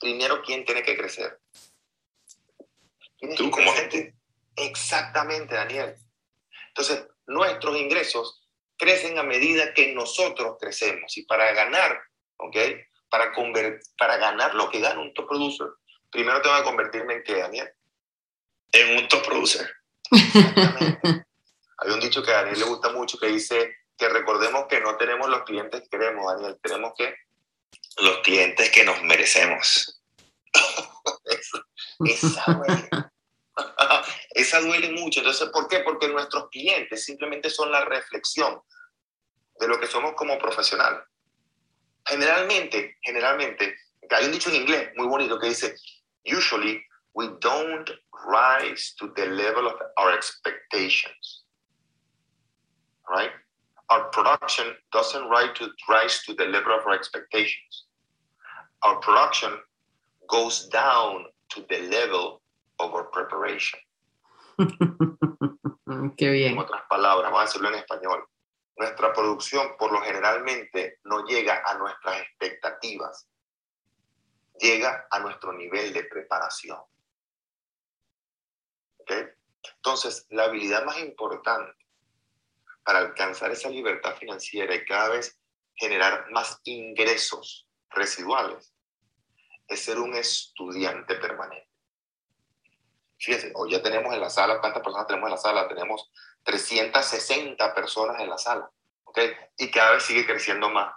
[0.00, 1.38] primero, ¿quién tiene que crecer?
[3.36, 4.14] Tú como gente.
[4.56, 5.96] Exactamente, Daniel.
[6.68, 11.16] Entonces, nuestros ingresos crecen a medida que nosotros crecemos.
[11.16, 12.00] Y para ganar,
[12.38, 12.56] ¿ok?
[13.10, 13.32] Para,
[13.98, 15.68] para ganar lo que gana un top producer,
[16.10, 17.70] primero tengo que convertirme en qué, Daniel?
[18.72, 19.70] En un top producer.
[20.10, 21.00] Exactamente.
[21.78, 24.96] Hay un dicho que a Daniel le gusta mucho que dice que recordemos que no
[24.96, 27.14] tenemos los clientes que queremos, Daniel, tenemos que
[27.98, 30.02] los clientes que nos merecemos.
[32.04, 32.88] esa, duele.
[34.30, 35.20] esa duele mucho.
[35.20, 35.80] Entonces, ¿por qué?
[35.80, 38.60] Porque nuestros clientes simplemente son la reflexión
[39.60, 41.04] de lo que somos como profesional.
[42.06, 43.76] Generalmente, generalmente,
[44.10, 45.74] hay un dicho en inglés muy bonito que dice,
[46.24, 47.88] usually we don't
[48.26, 51.46] rise to the level of our expectations.
[53.08, 53.30] Right?
[53.94, 57.86] Our production doesn't rise to, rise to the level of our expectations.
[58.82, 59.52] Our production
[60.28, 62.42] goes down to the level
[62.80, 63.78] of our preparation.
[66.18, 66.54] Qué bien.
[66.54, 68.24] En otras palabras, vamos a decirlo en español.
[68.76, 73.28] Nuestra producción por lo generalmente no llega a nuestras expectativas,
[74.58, 76.78] llega a nuestro nivel de preparación.
[78.98, 79.28] ¿Okay?
[79.76, 81.83] Entonces, la habilidad más importante
[82.84, 85.38] para alcanzar esa libertad financiera y cada vez
[85.74, 88.74] generar más ingresos residuales
[89.66, 91.68] es ser un estudiante permanente.
[93.18, 95.68] Fíjense, hoy ya tenemos en la sala, ¿cuántas personas tenemos en la sala?
[95.68, 96.10] Tenemos
[96.42, 98.70] 360 personas en la sala,
[99.04, 99.18] ¿ok?
[99.56, 100.94] Y cada vez sigue creciendo más.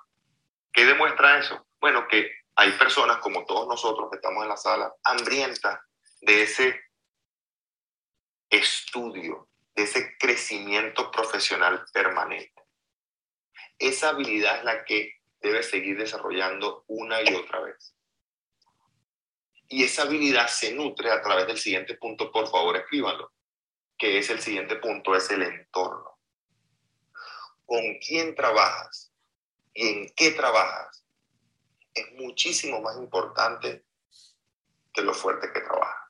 [0.73, 1.65] ¿Qué demuestra eso?
[1.79, 5.79] Bueno, que hay personas como todos nosotros que estamos en la sala, hambrientas
[6.21, 6.81] de ese
[8.49, 12.63] estudio, de ese crecimiento profesional permanente.
[13.77, 17.93] Esa habilidad es la que debe seguir desarrollando una y otra vez.
[19.67, 23.31] Y esa habilidad se nutre a través del siguiente punto, por favor escríbanlo,
[23.99, 26.17] que es el siguiente punto, es el entorno.
[27.63, 29.11] ¿Con quién trabajas
[29.75, 31.05] y en qué trabajas?
[31.93, 33.85] Es muchísimo más importante
[34.91, 36.06] que lo fuerte que trabajas.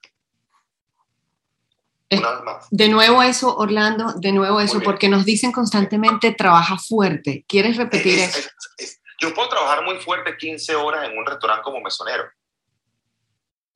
[2.10, 2.67] Una vez más.
[2.72, 7.43] De nuevo eso, Orlando, de nuevo eso, porque nos dicen constantemente trabaja fuerte.
[7.48, 8.50] ¿Quieres repetir eso?
[9.20, 12.30] yo puedo trabajar muy fuerte 15 horas en un restaurante como mesonero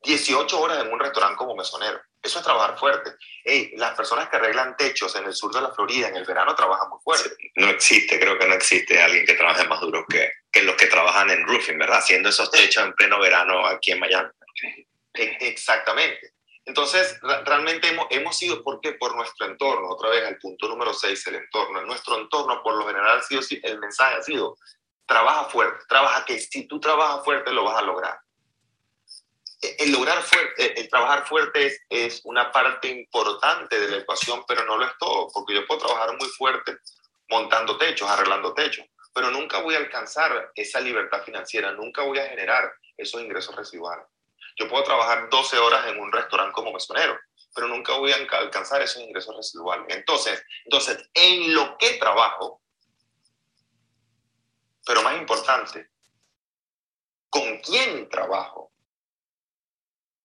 [0.04, 2.02] 18 horas en un restaurante como mesonero.
[2.22, 3.12] Eso es trabajar fuerte.
[3.44, 6.56] Hey, las personas que arreglan techos en el sur de la Florida en el verano
[6.56, 7.30] trabajan muy fuerte.
[7.56, 10.88] No existe, creo que no existe alguien que trabaje más duro que, que los que
[10.88, 12.00] trabajan en roofing, ¿verdad?
[12.00, 14.30] Haciendo esos techos en pleno verano aquí en Miami.
[15.13, 16.34] E, exactamente.
[16.71, 18.93] Entonces, realmente hemos, hemos sido, ¿por qué?
[18.93, 21.81] Por nuestro entorno, otra vez al punto número 6, el entorno.
[21.81, 24.57] En nuestro entorno, por lo general, ha sido, el mensaje ha sido,
[25.05, 28.17] trabaja fuerte, trabaja que si tú trabajas fuerte lo vas a lograr
[29.62, 34.77] el lograr fuerte, el trabajar fuerte es, una parte importante de la ecuación, pero no
[34.77, 36.77] lo es todo, porque yo puedo trabajar muy fuerte
[37.29, 42.27] montando techos, arreglando techos, pero nunca voy a alcanzar esa libertad financiera, nunca voy a
[42.27, 44.05] generar esos ingresos residuales.
[44.62, 47.19] Yo puedo trabajar 12 horas en un restaurante como mesonero,
[47.56, 49.88] pero nunca voy a alcanzar esos ingresos residuales.
[49.89, 52.62] Entonces, entonces en lo que trabajo,
[54.86, 55.89] pero más importante,
[57.28, 58.71] con quién trabajo,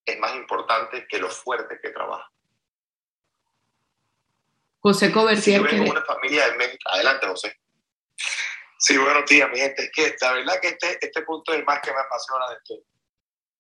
[0.05, 2.31] es más importante que lo fuerte que trabaja.
[4.81, 5.67] José Cobertier.
[5.67, 7.59] Si una familia de México, adelante, José.
[8.79, 9.85] Sí, buenos días, mi gente.
[9.85, 12.57] Es que la verdad que este, este punto es el más que me apasiona de
[12.67, 12.96] todo,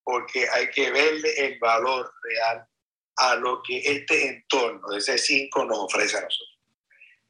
[0.07, 2.65] porque hay que verle el valor real
[3.17, 6.61] a lo que este entorno de ese 5 nos ofrece a nosotros.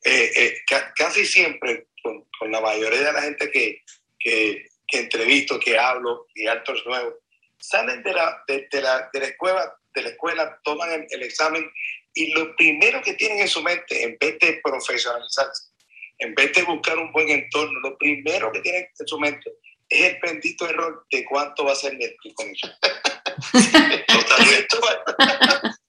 [0.05, 0.55] Eh, eh,
[0.95, 3.83] casi siempre, con, con, la mayoría de la gente que,
[4.19, 7.15] que que entrevisto, que hablo, y altos nuevos,
[7.59, 11.69] salen de la, de, la, de la escuela, de la escuela, toman el, el, examen
[12.15, 15.71] y lo primero que tienen en su mente, en vez de profesionalizarse,
[16.19, 19.51] en vez de buscar un buen entorno, lo primero que tienen en su mente
[19.89, 22.73] es el bendito error de cuánto va a ser mi comisión.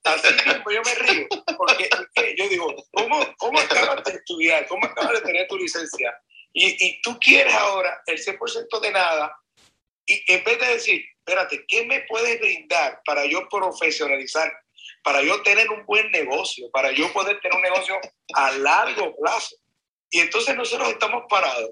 [0.03, 1.89] Así mismo yo me río, porque
[2.37, 4.67] yo digo, ¿cómo, ¿cómo acabas de estudiar?
[4.67, 6.17] ¿Cómo acabas de tener tu licencia?
[6.53, 9.35] Y, y tú quieres ahora el 100% de nada,
[10.05, 14.51] y en vez de decir, espérate, ¿qué me puedes brindar para yo profesionalizar,
[15.03, 17.99] para yo tener un buen negocio, para yo poder tener un negocio
[18.33, 19.57] a largo plazo?
[20.09, 21.71] Y entonces nosotros estamos parados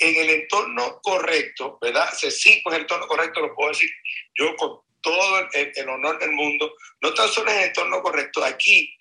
[0.00, 2.10] en el entorno correcto, ¿verdad?
[2.14, 3.90] Se sí, pues el entorno correcto lo puedo decir
[4.34, 8.94] yo con todo el, honor del mundo, no tan solo en el entorno correcto, aquí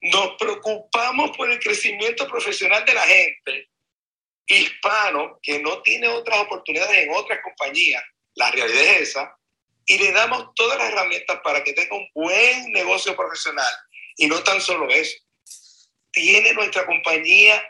[0.00, 3.68] nos preocupamos por el crecimiento profesional de la gente
[4.46, 8.02] hispano que no tiene otras oportunidades en otras compañías,
[8.34, 9.36] la realidad es esa,
[9.84, 13.72] y le damos todas las herramientas para que tenga un buen negocio profesional.
[14.16, 15.16] Y no tan solo eso,
[16.10, 17.62] tiene nuestra compañía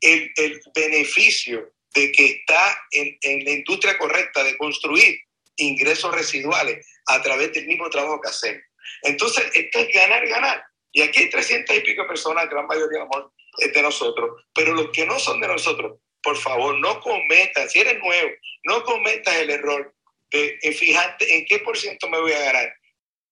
[0.00, 5.18] el, el beneficio de que está en, en la industria correcta de construir
[5.56, 8.62] ingresos residuales a través del mismo trabajo que hacemos.
[9.02, 10.64] Entonces, esto es ganar, ganar.
[10.92, 14.90] Y aquí hay 300 y pico personas, gran mayoría amor, es de nosotros, pero los
[14.90, 18.30] que no son de nosotros, por favor, no cometas, si eres nuevo,
[18.64, 19.94] no cometas el error
[20.30, 22.74] de, fijarte en qué por ciento me voy a ganar.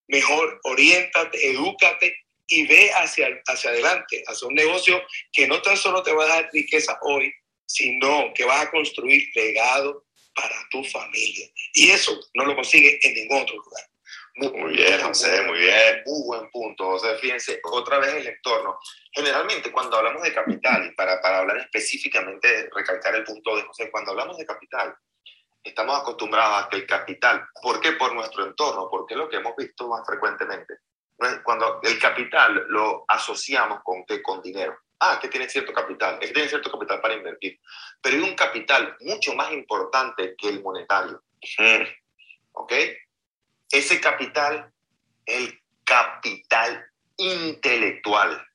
[0.09, 6.03] Mejor, oriéntate, edúcate y ve hacia, hacia adelante, hacia un negocio que no tan solo
[6.03, 7.33] te va a dar riqueza hoy,
[7.66, 11.48] sino que vas a construir legado para tu familia.
[11.72, 13.85] Y eso no lo consigue en ningún otro lugar.
[14.37, 16.03] Muy, bien, José, muy bien.
[16.07, 17.16] Muy buen punto, José.
[17.18, 18.79] Fíjense, otra vez el entorno.
[19.12, 23.90] Generalmente, cuando hablamos de capital, y para, para hablar específicamente, recalcar el punto de José,
[23.92, 24.96] cuando hablamos de capital,
[25.62, 27.92] estamos acostumbrados a que el capital, ¿por qué?
[27.92, 30.74] Por nuestro entorno, porque es lo que hemos visto más frecuentemente.
[31.44, 34.77] Cuando el capital lo asociamos con, con dinero.
[35.01, 37.61] Ah, que tiene cierto capital, que tiene cierto capital para invertir.
[38.01, 41.23] Pero hay un capital mucho más importante que el monetario.
[42.53, 42.73] ¿Ok?
[43.71, 44.73] Ese capital,
[45.27, 48.47] el capital intelectual.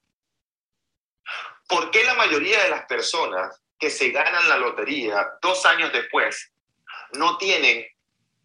[1.68, 6.52] ¿Por qué la mayoría de las personas que se ganan la lotería dos años después
[7.14, 7.86] no tienen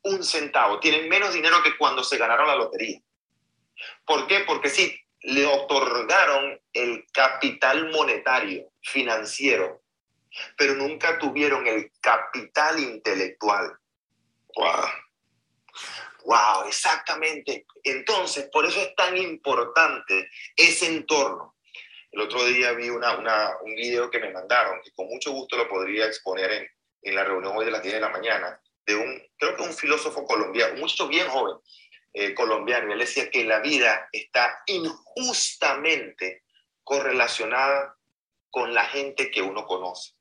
[0.03, 3.01] un centavo, tienen menos dinero que cuando se ganaron la lotería?
[4.05, 4.41] ¿Por qué?
[4.41, 9.83] Porque sí, le otorgaron el capital monetario, financiero,
[10.57, 13.79] pero nunca tuvieron el capital intelectual.
[14.55, 14.87] ¡Wow!
[16.27, 16.69] ¡Wow!
[16.69, 17.67] Exactamente.
[17.83, 21.57] Entonces, por eso es tan importante ese entorno.
[22.13, 23.17] El otro día vi una,
[23.63, 26.69] un video que me mandaron, que con mucho gusto lo podría exponer en,
[27.03, 29.73] en la reunión hoy de las 10 de la mañana, de un, creo que un
[29.73, 31.57] filósofo colombiano, un muchacho bien joven,
[32.17, 36.45] eh, colombiano, él decía que la vida está injustamente
[36.85, 37.97] correlacionada
[38.51, 40.13] con la gente que uno conoce.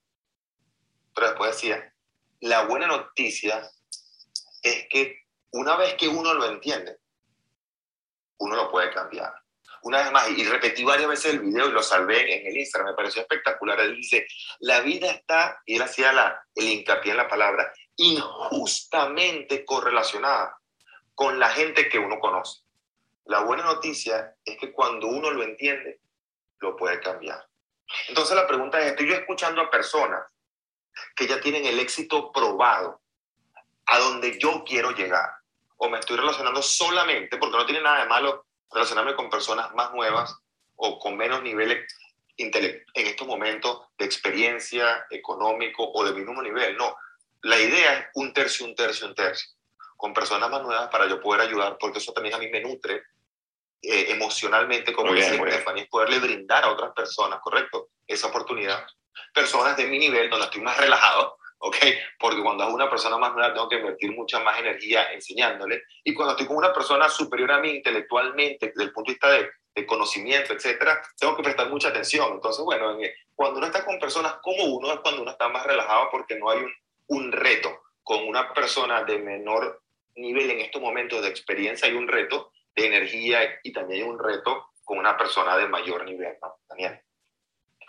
[1.13, 1.93] Pero después decía,
[2.39, 3.69] la buena noticia
[4.63, 5.19] es que
[5.51, 6.97] una vez que uno lo entiende,
[8.39, 9.31] uno lo puede cambiar.
[9.83, 12.91] Una vez más, y repetí varias veces el video y lo salvé en el Instagram,
[12.91, 13.79] me pareció espectacular.
[13.81, 14.25] Él dice,
[14.61, 20.57] la vida está, y él hacía la, el hincapié en la palabra, injustamente correlacionada
[21.15, 22.61] con la gente que uno conoce.
[23.25, 25.99] La buena noticia es que cuando uno lo entiende,
[26.59, 27.47] lo puede cambiar.
[28.07, 30.23] Entonces la pregunta es, estoy yo escuchando a personas
[31.15, 33.01] que ya tienen el éxito probado
[33.85, 35.29] a donde yo quiero llegar,
[35.77, 39.93] o me estoy relacionando solamente, porque no tiene nada de malo relacionarme con personas más
[39.93, 40.35] nuevas
[40.75, 41.85] o con menos niveles
[42.37, 46.95] en estos momentos de experiencia económico o de mismo nivel, no.
[47.41, 49.52] La idea es un tercio, un tercio, un tercio
[50.03, 53.03] con personas más nuevas para yo poder ayudar, porque eso también a mí me nutre
[53.81, 57.87] eh, emocionalmente, como dice Stephanie, poderle brindar a otras personas, ¿correcto?
[58.05, 58.85] Esa oportunidad.
[59.33, 61.77] Personas de mi nivel, donde estoy más relajado, ¿ok?
[62.19, 65.83] Porque cuando es una persona más nueva tengo que invertir mucha más energía enseñándole.
[66.03, 69.31] Y cuando estoy con una persona superior a mí intelectualmente, desde el punto de vista
[69.31, 72.33] de, de conocimiento, etcétera, tengo que prestar mucha atención.
[72.33, 72.97] Entonces, bueno,
[73.35, 76.49] cuando uno está con personas como uno, es cuando uno está más relajado porque no
[76.49, 76.73] hay un,
[77.07, 77.79] un reto.
[78.05, 79.82] Con una persona de menor
[80.15, 84.19] nivel en estos momentos de experiencia hay un reto de energía y también hay un
[84.19, 86.55] reto con una persona de mayor nivel, ¿no?
[86.67, 86.99] Daniel.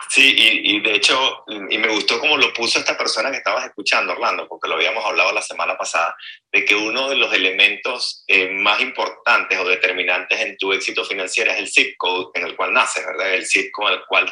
[0.09, 4.13] Sí, y, de hecho, y me gustó como lo puso esta persona que estabas escuchando,
[4.13, 6.15] Orlando, porque lo habíamos hablado la semana pasada,
[6.51, 11.51] de que uno de los elementos eh, más importantes o determinantes en tu éxito financiero
[11.51, 13.33] es el zip code en el cual naces, ¿verdad?
[13.33, 14.31] El zip con el cual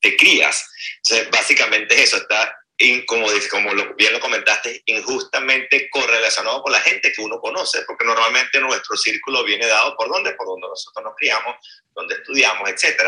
[0.00, 0.68] te crías.
[0.98, 2.56] Entonces, básicamente eso, está
[3.06, 8.04] como, como lo, bien lo comentaste, injustamente correlacionado con la gente que uno conoce, porque
[8.04, 11.56] normalmente nuestro círculo viene dado por dónde, por donde nosotros nos criamos,
[11.94, 13.02] donde estudiamos, etc.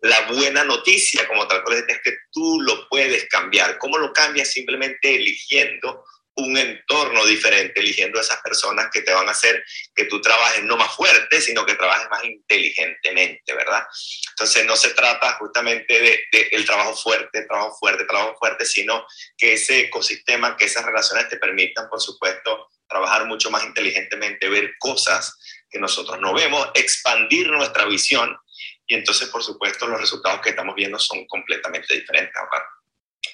[0.00, 3.76] La buena noticia, como tal es que tú lo puedes cambiar.
[3.78, 4.50] ¿Cómo lo cambias?
[4.50, 6.04] Simplemente eligiendo
[6.38, 9.64] un entorno diferente, eligiendo esas personas que te van a hacer
[9.94, 13.84] que tú trabajes no más fuerte, sino que trabajes más inteligentemente, ¿verdad?
[14.30, 19.04] Entonces no se trata justamente de, el trabajo fuerte, trabajo fuerte, trabajo fuerte, sino
[19.36, 24.74] que ese ecosistema, que esas relaciones te permitan, por supuesto, trabajar mucho más inteligentemente, ver
[24.78, 28.38] cosas que nosotros no vemos, expandir nuestra visión
[28.86, 32.32] y entonces, por supuesto, los resultados que estamos viendo son completamente diferentes.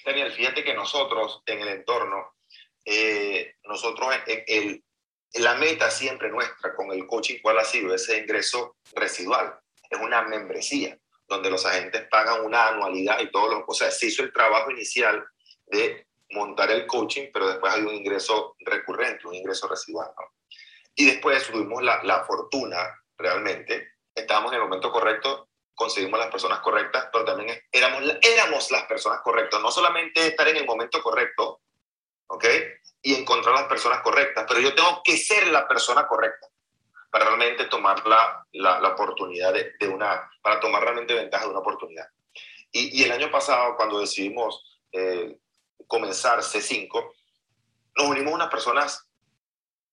[0.04, 2.34] Daniel, fíjate que nosotros en el entorno
[2.84, 4.84] eh, nosotros, el,
[5.34, 7.94] la meta siempre nuestra con el coaching, ¿cuál ha sido?
[7.94, 9.58] Ese ingreso residual.
[9.90, 14.06] Es una membresía donde los agentes pagan una anualidad y todo lo, o sea, se
[14.06, 15.24] hizo el trabajo inicial
[15.66, 20.10] de montar el coaching, pero después hay un ingreso recurrente, un ingreso residual.
[20.94, 22.76] Y después tuvimos la, la fortuna,
[23.16, 28.84] realmente, estábamos en el momento correcto, conseguimos las personas correctas, pero también éramos, éramos las
[28.84, 31.62] personas correctas, no solamente estar en el momento correcto,
[32.34, 32.44] ¿ok?
[33.02, 36.48] Y encontrar las personas correctas, pero yo tengo que ser la persona correcta
[37.10, 41.60] para realmente tomar la, la, oportunidad de, de, una, para tomar realmente ventaja de una
[41.60, 42.06] oportunidad.
[42.72, 45.36] Y, y el año pasado, cuando decidimos eh,
[45.86, 47.12] comenzar C5,
[47.96, 49.08] nos unimos unas personas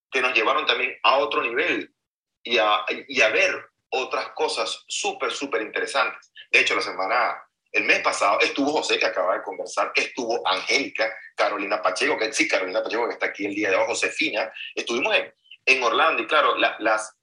[0.09, 1.93] que nos llevaron también a otro nivel
[2.41, 6.31] y a, y a ver otras cosas súper, súper interesantes.
[6.49, 11.15] De hecho, la semana el mes pasado estuvo José, que acaba de conversar, estuvo Angélica,
[11.35, 14.51] Carolina Pacheco, que sí, Carolina Pacheco, que está aquí el día de hoy, Josefina.
[14.75, 15.33] Estuvimos en,
[15.65, 17.17] en Orlando y claro, las,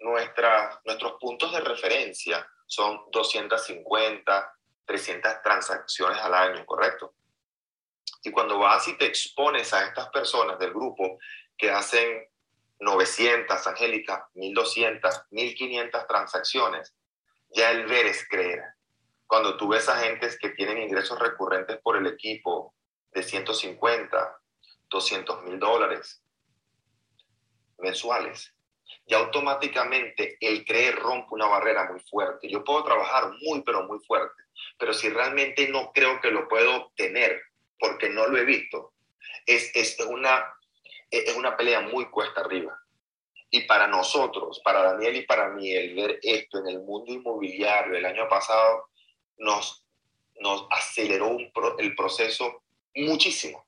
[0.00, 7.14] nuestra, nuestros puntos de referencia son 250, 300 transacciones al año, ¿correcto?
[8.24, 11.18] Y cuando vas y te expones a estas personas del grupo
[11.56, 12.28] que hacen
[12.78, 16.94] 900, Angélica, 1200, 1500 transacciones,
[17.50, 18.62] ya el ver es creer
[19.32, 22.74] cuando tú ves a gentes que tienen ingresos recurrentes por el equipo
[23.12, 24.38] de 150,
[24.90, 26.22] 200 mil dólares
[27.78, 28.54] mensuales,
[29.06, 32.46] y automáticamente el creer rompe una barrera muy fuerte.
[32.46, 34.42] Yo puedo trabajar muy, pero muy fuerte,
[34.76, 37.40] pero si realmente no creo que lo puedo obtener
[37.78, 38.92] porque no lo he visto,
[39.46, 40.44] es, es, una,
[41.10, 42.78] es una pelea muy cuesta arriba.
[43.48, 47.96] Y para nosotros, para Daniel y para mí, el ver esto en el mundo inmobiliario
[47.96, 48.91] el año pasado
[49.42, 49.84] nos,
[50.40, 51.36] nos aceleró
[51.78, 52.62] el proceso
[52.94, 53.66] muchísimo.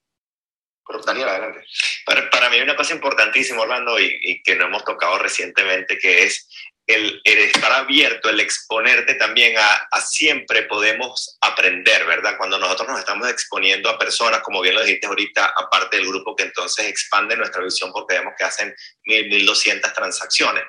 [0.86, 1.64] Pero Daniel, adelante.
[2.04, 5.98] Para, para mí hay una cosa importantísima, Orlando, y, y, que no hemos tocado recientemente,
[5.98, 6.48] que es
[6.86, 12.36] el, estar abierto, el exponerte también a, siempre podemos aprender, ¿verdad?
[12.36, 16.36] Cuando nosotros nos estamos exponiendo a personas, como bien lo dijiste ahorita, aparte del grupo
[16.36, 18.74] que entonces expande nuestra visión porque vemos que hacen
[19.06, 20.64] 1.000, 1.200 transacciones.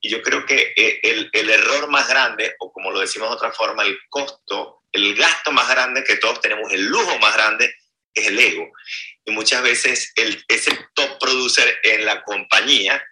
[0.00, 3.36] Y yo creo que eh, el, el error más grande, o como lo decimos de
[3.36, 7.74] otra forma, el costo, el gasto más grande que todos tenemos, el lujo más grande,
[8.12, 8.70] es el ego.
[9.24, 13.02] Y muchas veces el, ese top producer en la compañía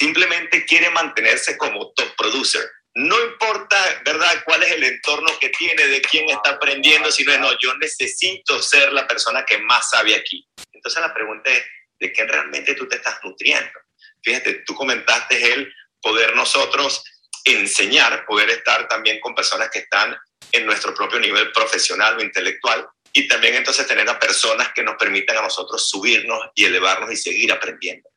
[0.00, 2.66] simplemente quiere mantenerse como top producer.
[2.94, 7.50] No importa, ¿verdad?, cuál es el entorno que tiene, de quién está aprendiendo, sino no,
[7.58, 10.48] yo necesito ser la persona que más sabe aquí.
[10.72, 11.62] Entonces la pregunta es,
[11.98, 13.78] ¿de qué realmente tú te estás nutriendo?
[14.22, 15.70] Fíjate, tú comentaste el
[16.00, 17.04] poder nosotros
[17.44, 20.16] enseñar, poder estar también con personas que están
[20.52, 24.96] en nuestro propio nivel profesional o intelectual y también entonces tener a personas que nos
[24.96, 28.09] permitan a nosotros subirnos y elevarnos y seguir aprendiendo.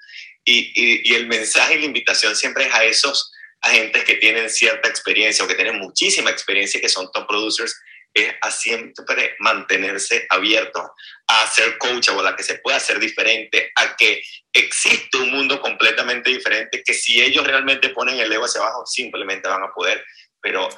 [0.46, 3.32] Y, el mensaje y la invitación siempre es a esos
[3.62, 7.80] agentes que tienen cierta experiencia o que tienen muchísima experiencia, que son top producers,
[8.14, 10.94] es a siempre mantenerse abierto
[11.28, 14.22] a ser coach o a que se pueda hacer diferente, a que
[14.52, 19.48] existe un mundo completamente diferente, que si ellos realmente ponen el ego hacia abajo, simplemente
[19.48, 20.06] van a poder,
[20.42, 20.70] pero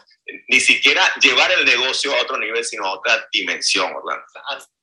[0.47, 4.25] ni siquiera llevar el negocio a otro nivel, sino a otra dimensión, Orlando.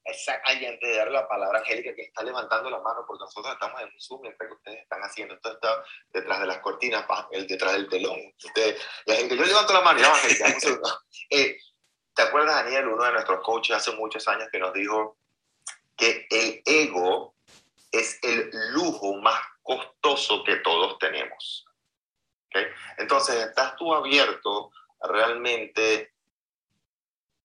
[0.04, 3.80] Antes de darle la palabra a Angélica, que está levantando la mano, porque nosotros estamos
[3.80, 5.34] en un Zoom mientras que ustedes están haciendo.
[5.34, 8.18] Esto está detrás de las cortinas, el detrás del telón.
[8.44, 10.58] Ustedes, la gente, yo levanto la mano, ya, Angélica,
[11.30, 11.56] eh,
[12.14, 15.16] ¿Te acuerdas, Daniel, uno de nuestros coaches hace muchos años que nos dijo
[15.96, 17.34] que el ego
[17.90, 21.64] es el lujo más costoso que todos tenemos?
[22.48, 22.66] ¿Okay?
[22.98, 24.70] Entonces, ¿estás tú abierto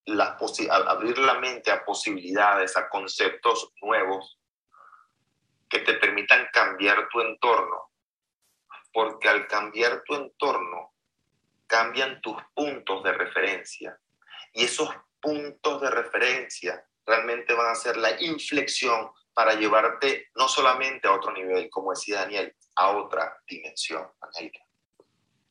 [0.07, 4.39] a realmente abrir la mente a posibilidades, a conceptos nuevos
[5.69, 7.91] que te permitan cambiar tu entorno.
[8.93, 10.93] Porque al cambiar tu entorno,
[11.67, 13.99] cambian tus puntos de referencia.
[14.53, 14.89] Y esos
[15.21, 21.31] puntos de referencia realmente van a ser la inflexión para llevarte no solamente a otro
[21.31, 24.66] nivel, como decía Daniel, a otra dimensión, Angélica.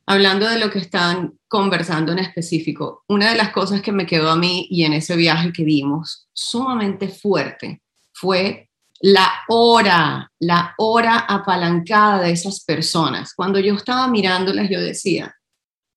[0.09, 4.30] Hablando de lo que están conversando en específico, una de las cosas que me quedó
[4.30, 7.82] a mí y en ese viaje que dimos sumamente fuerte
[8.12, 13.34] fue la hora, la hora apalancada de esas personas.
[13.34, 15.34] Cuando yo estaba mirándolas, yo decía,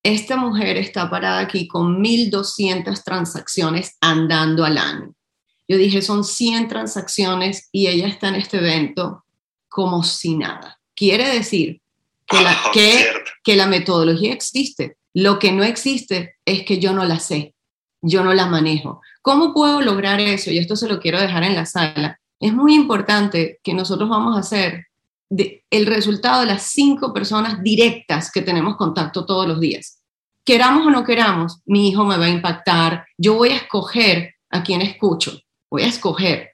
[0.02, 5.14] esta mujer está parada aquí con 1.200 transacciones andando al año.
[5.68, 9.24] Yo dije, son 100 transacciones y ella está en este evento
[9.68, 10.80] como si nada.
[10.96, 11.82] Quiere decir
[12.26, 12.72] que la, oh,
[13.44, 14.98] que la metodología existe.
[15.14, 17.56] Lo que no existe es que yo no la sé,
[18.02, 19.02] yo no la manejo.
[19.22, 20.52] ¿Cómo puedo lograr eso?
[20.52, 24.36] Y esto se lo quiero dejar en la sala es muy importante que nosotros vamos
[24.36, 24.88] a hacer
[25.30, 30.02] el resultado de las cinco personas directas que tenemos contacto todos los días.
[30.44, 34.64] Queramos o no queramos, mi hijo me va a impactar, yo voy a escoger a
[34.64, 35.38] quién escucho,
[35.70, 36.52] voy a escoger.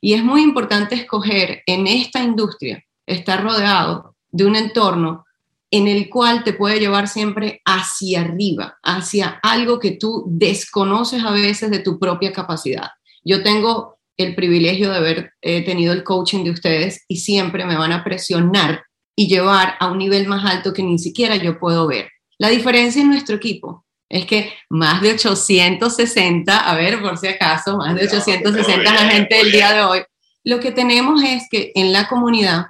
[0.00, 5.24] Y es muy importante escoger en esta industria, estar rodeado de un entorno
[5.70, 11.30] en el cual te puede llevar siempre hacia arriba, hacia algo que tú desconoces a
[11.30, 12.88] veces de tu propia capacidad.
[13.24, 17.76] Yo tengo el privilegio de haber eh, tenido el coaching de ustedes y siempre me
[17.76, 18.82] van a presionar
[19.14, 22.08] y llevar a un nivel más alto que ni siquiera yo puedo ver.
[22.38, 27.76] La diferencia en nuestro equipo es que más de 860, a ver por si acaso,
[27.76, 30.02] más de 860 agentes del día de hoy,
[30.44, 32.66] lo que tenemos es que en la comunidad,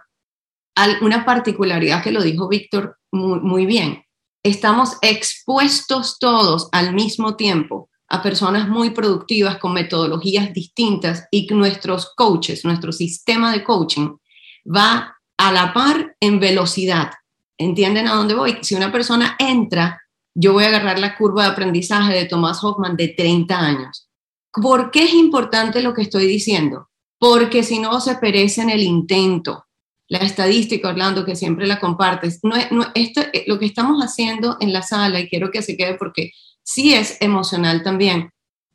[1.01, 4.05] una particularidad que lo dijo Víctor muy, bien,
[4.43, 12.13] estamos expuestos todos al mismo tiempo a personas muy productivas con metodologías distintas y nuestros
[12.15, 14.17] coaches, nuestro sistema de coaching
[14.65, 17.11] va a la par en velocidad.
[17.59, 18.59] ¿Entienden a dónde voy?
[18.63, 20.01] Si una persona entra,
[20.35, 24.09] yo voy a agarrar la curva de aprendizaje de Thomas Hoffman de 30 años.
[24.53, 26.89] ¿Por qué es importante lo que estoy diciendo?
[27.19, 29.68] Porque si no se perece en el intento.
[30.09, 34.57] La estadística, Orlando, que siempre la compartes, no, no, esto, eh, lo que estamos haciendo
[34.61, 36.33] en la sala, y quiero que se quede porque
[36.63, 38.31] sí es emocional también,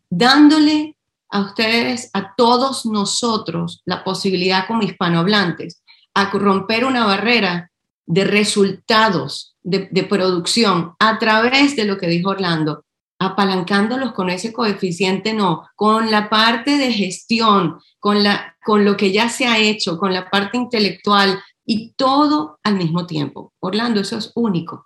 [0.10, 0.96] dándole
[1.30, 7.72] a ustedes, a todos nosotros, la posibilidad como hispanohablantes, a romper una barrera
[8.06, 12.86] de resultados de, producción a través de lo que dijo Orlando,
[13.18, 19.12] apalancándolos con ese coeficiente no, con la parte de gestión, con, la, con lo que
[19.12, 23.54] ya se ha hecho, con la parte intelectual y todo al mismo tiempo.
[23.60, 24.86] Orlando, eso es único.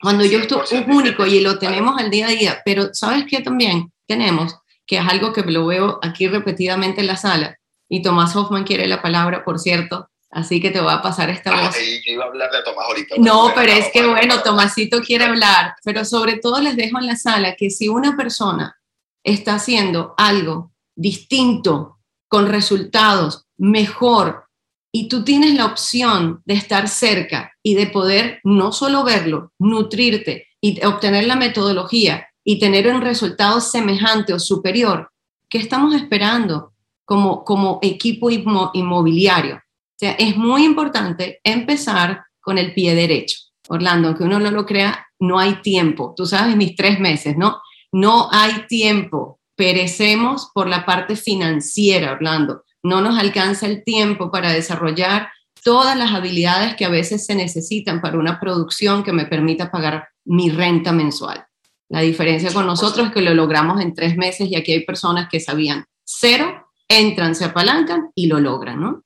[0.00, 3.40] Cuando yo estoy es único y lo tenemos al día a día, pero ¿sabes qué
[3.40, 4.56] también tenemos?
[4.84, 7.56] Que es algo que lo veo aquí repetidamente en la sala.
[7.88, 11.52] Y Tomás Hoffman quiere la palabra, por cierto, así que te voy a pasar esta
[11.52, 11.76] ah, voz.
[12.04, 13.14] iba a hablar de Tomás ahorita.
[13.18, 17.16] No, pero es que bueno, Tomasito quiere hablar, pero sobre todo les dejo en la
[17.16, 18.76] sala que si una persona
[19.22, 21.98] está haciendo algo distinto,
[22.32, 24.46] con resultados mejor
[24.90, 30.46] y tú tienes la opción de estar cerca y de poder no solo verlo, nutrirte
[30.58, 35.10] y obtener la metodología y tener un resultado semejante o superior,
[35.50, 36.72] ¿qué estamos esperando
[37.04, 39.56] como, como equipo inmobiliario?
[39.56, 43.40] O sea, es muy importante empezar con el pie derecho.
[43.68, 46.14] Orlando, aunque uno no lo crea, no hay tiempo.
[46.16, 47.60] Tú sabes, mis tres meses, ¿no?
[47.92, 49.38] No hay tiempo.
[49.62, 55.30] Perecemos por la parte financiera, Orlando no nos alcanza el tiempo para desarrollar
[55.62, 60.08] todas las habilidades que a veces se necesitan para una producción que me permita pagar
[60.24, 61.46] mi renta mensual.
[61.88, 65.28] La diferencia con nosotros es que lo logramos en tres meses y aquí hay personas
[65.30, 69.01] que sabían cero, entran, se apalancan y lo logran, ¿no?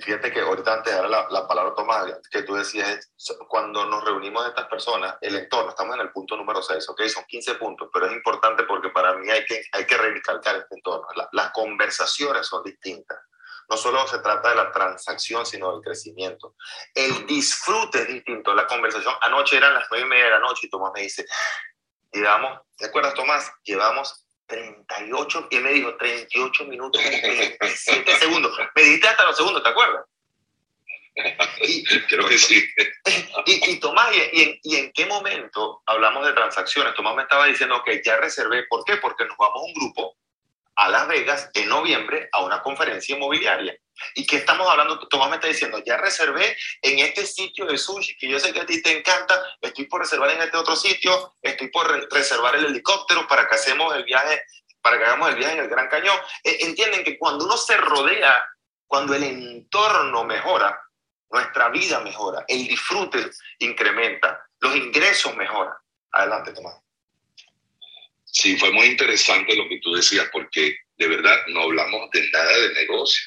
[0.00, 3.12] Fíjate que ahorita antes dar la, la, palabra Tomás, que tú decías,
[3.48, 7.02] cuando nos reunimos estas personas, el entorno, estamos en el punto número 6, ¿ok?
[7.02, 10.74] Son 15 puntos, pero es importante porque para mí hay que, hay que recalcar este
[10.74, 11.06] entorno.
[11.30, 13.18] las conversaciones son distintas.
[13.68, 16.56] No solo se trata de la transacción, sino del crecimiento.
[16.92, 18.52] El disfrute es distinto.
[18.52, 21.24] La conversación, anoche eran las 9 y media de la noche y Tomás me dice,
[22.12, 23.52] llevamos, ¿te acuerdas Tomás?
[23.62, 28.58] Llevamos 38, y me dijo 38 minutos y 27 segundos.
[28.74, 30.04] Me dijiste hasta los segundos, ¿te acuerdas?
[31.60, 32.62] Y, Creo que sí.
[33.46, 36.94] Y, Tomás, ¿y, y, en, qué momento hablamos de transacciones?
[36.94, 38.64] Tomás me estaba diciendo que ya reservé.
[38.64, 38.96] ¿Por qué?
[38.96, 40.16] Porque nos vamos a un grupo
[40.76, 43.78] a Las Vegas en noviembre a una conferencia inmobiliaria.
[44.14, 44.98] ¿Y qué estamos hablando?
[45.08, 48.60] Tomás me está diciendo, ya reservé en este sitio de sushi, que yo sé que
[48.60, 52.66] a ti te encanta, estoy por reservar en este otro sitio, estoy por reservar el
[52.66, 54.42] helicóptero para que hacemos el viaje,
[54.80, 56.18] para que hagamos el viaje en el Gran Cañón.
[56.42, 58.44] E, entienden que cuando uno se rodea,
[58.86, 60.80] cuando el entorno mejora,
[61.30, 65.74] nuestra vida mejora, el disfrute incrementa, los ingresos mejoran.
[66.12, 66.76] Adelante, Tomás.
[68.24, 72.56] Sí, fue muy interesante lo que tú decías, porque de verdad, no hablamos de nada
[72.56, 73.22] de negocio,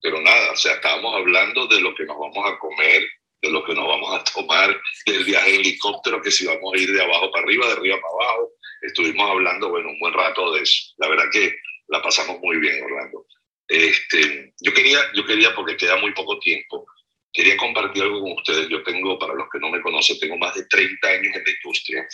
[0.00, 3.02] pero nada, o sea, estábamos hablando de lo que nos vamos a comer,
[3.42, 6.78] de lo que nos vamos a tomar, del viaje en helicóptero, que si vamos a
[6.78, 8.50] ir de abajo para arriba, de arriba para abajo.
[8.82, 10.94] Estuvimos hablando, bueno, un buen rato de eso.
[10.98, 11.54] La verdad que
[11.88, 13.26] la pasamos muy bien, Orlando.
[13.68, 16.86] Este, yo quería, yo quería, porque queda muy poco tiempo,
[17.32, 18.68] quería compartir algo con ustedes.
[18.68, 21.50] Yo tengo, para los que no me conocen, tengo más de 30 años en la
[21.50, 22.08] industria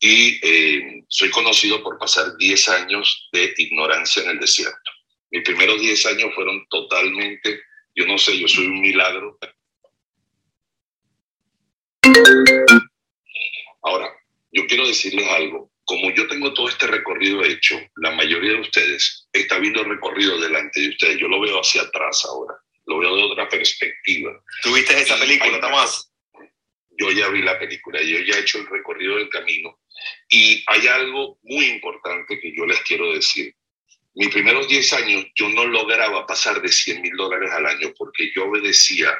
[0.00, 4.90] y eh, soy conocido por pasar 10 años de ignorancia en el desierto.
[5.30, 7.60] Mis primeros 10 años fueron totalmente,
[7.94, 9.38] yo no sé, yo soy un milagro.
[13.82, 14.10] Ahora,
[14.52, 15.70] yo quiero decirles algo.
[15.84, 20.38] Como yo tengo todo este recorrido hecho, la mayoría de ustedes está viendo el recorrido
[20.38, 21.18] delante de ustedes.
[21.18, 22.54] Yo lo veo hacia atrás ahora,
[22.86, 24.40] lo veo de otra perspectiva.
[24.62, 26.12] ¿Tuviste esa película, Tomás?
[26.90, 29.80] Yo ya vi la película, yo ya he hecho el recorrido del camino
[30.28, 33.54] y hay algo muy importante que yo les quiero decir.
[34.14, 38.30] Mis primeros 10 años yo no lograba pasar de 100 mil dólares al año porque
[38.34, 39.16] yo obedecía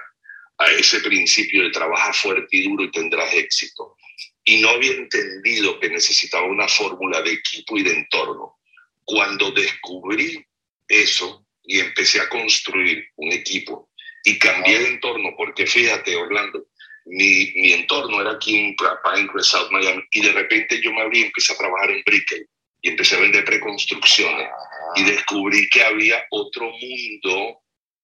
[0.58, 3.96] a ese principio de trabaja fuerte y duro y tendrás éxito.
[4.44, 8.58] Y no había entendido que necesitaba una fórmula de equipo y de entorno.
[9.04, 10.44] Cuando descubrí
[10.88, 13.90] eso y empecé a construir un equipo
[14.24, 16.66] y cambié de entorno, porque fíjate, Orlando,
[17.06, 21.20] mi, mi entorno era aquí en Pinecrest, South Miami, y de repente yo me abrí
[21.20, 22.46] y empecé a trabajar en Brickell
[22.82, 24.48] y empecé a vender preconstrucciones
[24.96, 27.60] y descubrí que había otro mundo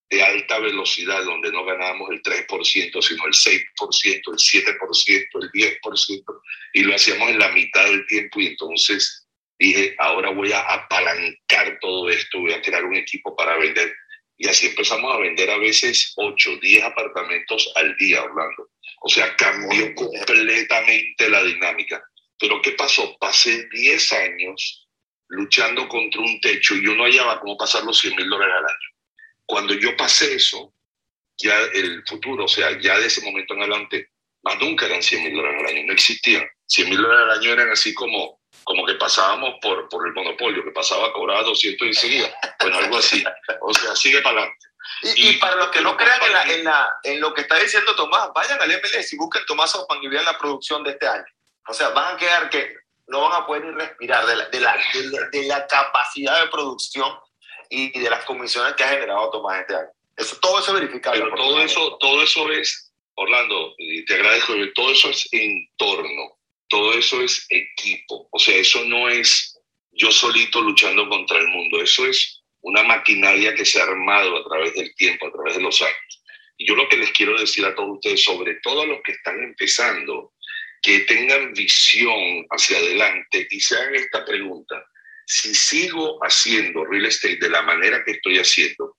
[0.08, 3.62] de alta velocidad donde no ganábamos el 3%, sino el 6%,
[4.04, 6.40] el 7%, el 10%,
[6.74, 9.26] y lo hacíamos en la mitad del tiempo y entonces
[9.58, 13.94] dije, ahora voy a apalancar todo esto, voy a crear un equipo para vender.
[14.38, 18.70] Y así empezamos a vender a veces 8, 10 apartamentos al día, Orlando.
[19.00, 22.02] O sea, cambió completamente la dinámica.
[22.38, 23.16] Pero ¿qué pasó?
[23.18, 24.88] Pasé 10 años
[25.28, 28.64] luchando contra un techo y yo no hallaba cómo pasar los 100 mil dólares al
[28.64, 28.88] año.
[29.46, 30.74] Cuando yo pasé eso,
[31.38, 34.10] ya el futuro, o sea, ya de ese momento en adelante,
[34.42, 36.46] más nunca eran 100 mil dólares al año, no existían.
[36.66, 40.64] 100 mil dólares al año eran así como, como que pasábamos por, por el monopolio,
[40.64, 42.34] que pasaba a cobrar 200 enseguida.
[42.60, 43.24] Bueno, algo así.
[43.60, 44.66] O sea, sigue para adelante.
[45.02, 47.94] Y, para los que no crean en, la, en, la, en, lo que está diciendo
[47.94, 51.24] Tomás, vayan al MLS y busquen Tomás Hoffman y vean la producción de este año.
[51.68, 52.74] O sea, van a quedar que
[53.08, 54.76] no van a poder ni respirar de la, de la,
[55.32, 57.12] de la, capacidad de producción
[57.70, 59.88] y de las comisiones que ha generado Tomás este año.
[60.16, 61.22] Eso, todo eso es verificable.
[61.22, 66.38] Pero todo eso, todo eso es, Orlando, y te agradezco, todo eso es entorno,
[66.68, 68.28] todo eso es equipo.
[68.30, 69.56] O sea, eso no es
[69.92, 74.44] yo solito luchando contra el mundo, eso es una maquinaria que se ha armado a
[74.48, 76.22] través del tiempo, a través de los años.
[76.58, 79.12] Y yo lo que les quiero decir a todos ustedes, sobre todo a los que
[79.12, 80.32] están empezando,
[80.86, 84.86] que tengan visión hacia adelante y se hagan esta pregunta.
[85.26, 88.96] Si sigo haciendo real estate de la manera que estoy haciendo,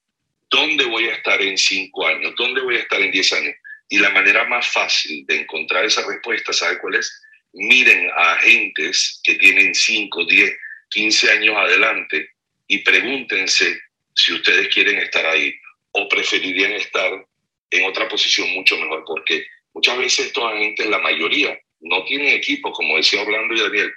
[0.49, 2.33] ¿dónde voy a estar en cinco años?
[2.37, 3.55] ¿Dónde voy a estar en diez años?
[3.87, 7.21] Y la manera más fácil de encontrar esa respuesta, ¿sabe cuál es?
[7.53, 10.57] Miren a agentes que tienen cinco, diez,
[10.89, 12.31] quince años adelante
[12.67, 13.79] y pregúntense
[14.13, 15.55] si ustedes quieren estar ahí
[15.91, 17.25] o preferirían estar
[17.71, 22.71] en otra posición mucho mejor, porque muchas veces estos agentes, la mayoría, no tienen equipo,
[22.71, 23.93] como decía Orlando y Daniel,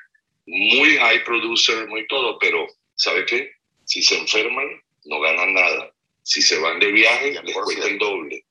[0.46, 3.52] muy high producer, muy todo, pero ¿sabe qué?
[3.84, 4.66] Si se enferman,
[5.04, 5.92] no ganan nada.
[6.22, 8.44] Si se van de viaje, les cuesta el doble.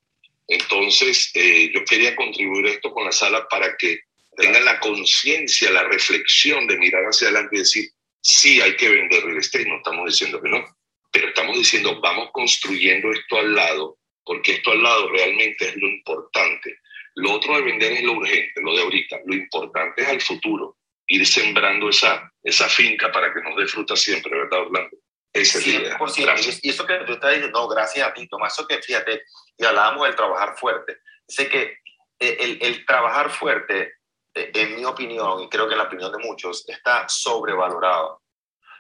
[0.48, 4.00] Entonces, eh, yo quería contribuir esto con la sala para que
[4.36, 7.90] tengan la conciencia, la reflexión de mirar hacia adelante y decir,
[8.22, 10.66] sí hay que vender real estate, no estamos diciendo que no,
[11.12, 15.88] pero estamos diciendo vamos construyendo esto al lado, porque esto al lado realmente es lo
[15.88, 16.78] importante.
[17.20, 19.20] Lo otro de vender es lo urgente, lo de ahorita.
[19.26, 23.96] Lo importante es al futuro, ir sembrando esa, esa finca para que nos dé fruta
[23.96, 24.98] siempre, ¿verdad, Orlando?
[25.32, 26.60] Esa es Gracias.
[26.64, 29.24] Y eso que tú estás diciendo, no, gracias a ti, Tomás, eso que fíjate,
[29.58, 30.98] y hablábamos del trabajar fuerte.
[31.28, 31.78] Sé que
[32.20, 33.94] eh, el, el trabajar fuerte
[34.34, 38.24] eh, en mi opinión, y creo que en la opinión de muchos, está sobrevalorado.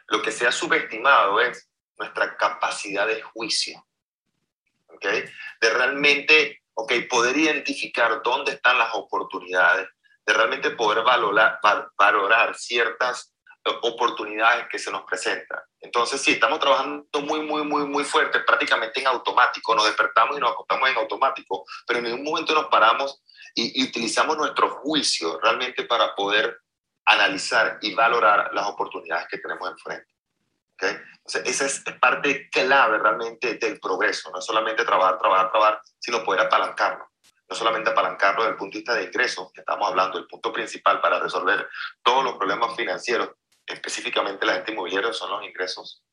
[0.07, 3.85] Lo que se ha subestimado es nuestra capacidad de juicio,
[4.87, 5.05] ¿ok?
[5.61, 9.87] De realmente, ok, poder identificar dónde están las oportunidades,
[10.25, 11.59] de realmente poder valorar,
[11.97, 13.33] valorar ciertas
[13.65, 15.59] eh, oportunidades que se nos presentan.
[15.81, 20.39] Entonces, sí, estamos trabajando muy, muy, muy, muy fuerte, prácticamente en automático, nos despertamos y
[20.39, 23.21] nos acostamos en automático, pero en ningún momento nos paramos
[23.55, 26.59] y, utilizamos nuestro juicio realmente para poder
[27.05, 30.13] analizar y valorar las oportunidades que tenemos enfrente.
[30.79, 30.97] ¿Okay?
[31.25, 36.41] Entonces, esa es parte clave realmente del progreso, no solamente trabajar, trabajar, trabajar, sino poder
[36.41, 37.07] apalancarlo.
[37.47, 40.53] No solamente apalancarlo desde el punto de vista de ingresos, que estamos hablando, el punto
[40.53, 41.67] principal para resolver
[42.03, 43.29] todos los problemas financieros,
[43.65, 46.03] específicamente la gente inmobiliaria, son los ingresos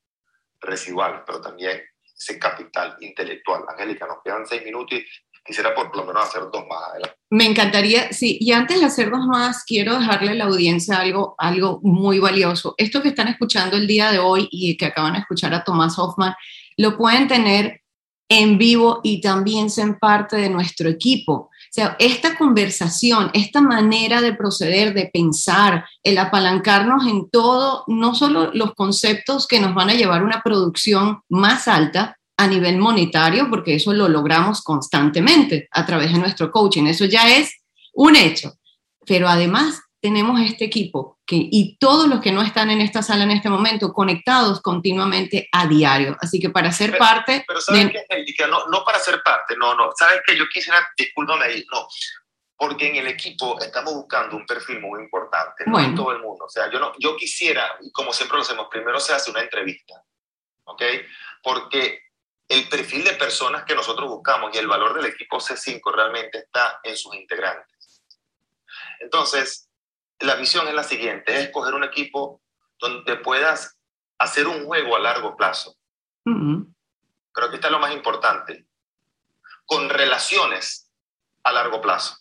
[0.59, 3.63] residual, pero también ese capital intelectual.
[3.67, 5.05] Angélica, nos quedan seis minutos y
[5.47, 7.15] quisiera por lo menos hacer dos más adelante.
[7.29, 11.35] Me encantaría, sí, y antes de hacer dos más, quiero dejarle a la audiencia algo,
[11.37, 12.75] algo muy valioso.
[12.77, 15.97] Esto que están escuchando el día de hoy y que acaban de escuchar a Tomás
[15.97, 16.35] Hoffman,
[16.75, 17.81] lo pueden tener
[18.29, 21.33] en vivo y también ser parte de nuestro equipo.
[21.33, 28.15] O sea, esta conversación, esta manera de proceder, de pensar, el apalancarnos en todo, no
[28.15, 32.77] solo los conceptos que nos van a llevar a una producción más alta, a nivel
[32.77, 36.85] monetario, porque eso lo logramos constantemente a través de nuestro coaching.
[36.85, 37.51] Eso ya es
[37.93, 38.53] un hecho.
[39.05, 43.23] Pero además tenemos este equipo que, y todos los que no están en esta sala
[43.23, 46.15] en este momento conectados continuamente a diario.
[46.21, 47.43] Así que para ser parte...
[47.47, 49.89] Pero ¿sabes qué, no, no para ser parte, no, no.
[49.97, 51.87] ¿Sabes que Yo quisiera, discúlpame ahí, no.
[52.55, 56.45] Porque en el equipo estamos buscando un perfil muy importante, no en todo el mundo.
[56.45, 60.03] O sea, yo, no, yo quisiera, como siempre lo hacemos, primero se hace una entrevista,
[60.63, 60.81] ¿ok?
[61.43, 62.06] Porque
[62.47, 66.79] el perfil de personas que nosotros buscamos y el valor del equipo C5 realmente está
[66.83, 68.03] en sus integrantes.
[68.99, 69.69] Entonces,
[70.19, 72.41] la visión es la siguiente, es escoger un equipo
[72.79, 73.77] donde puedas
[74.17, 75.75] hacer un juego a largo plazo.
[76.23, 78.65] Creo que está lo más importante,
[79.65, 80.91] con relaciones
[81.43, 82.17] a largo plazo.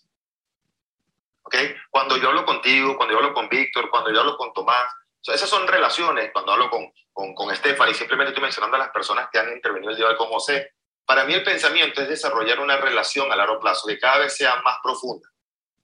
[1.43, 1.55] ¿Ok?
[1.91, 4.93] Cuando yo hablo contigo, cuando yo hablo con Víctor, cuando yo hablo con Tomás,
[5.35, 9.29] esas son relaciones, cuando hablo con, con, con Stephanie, simplemente estoy mencionando a las personas
[9.33, 10.75] que han intervenido el día de hoy con José.
[11.05, 14.61] Para mí el pensamiento es desarrollar una relación a largo plazo, que cada vez sea
[14.63, 15.29] más profunda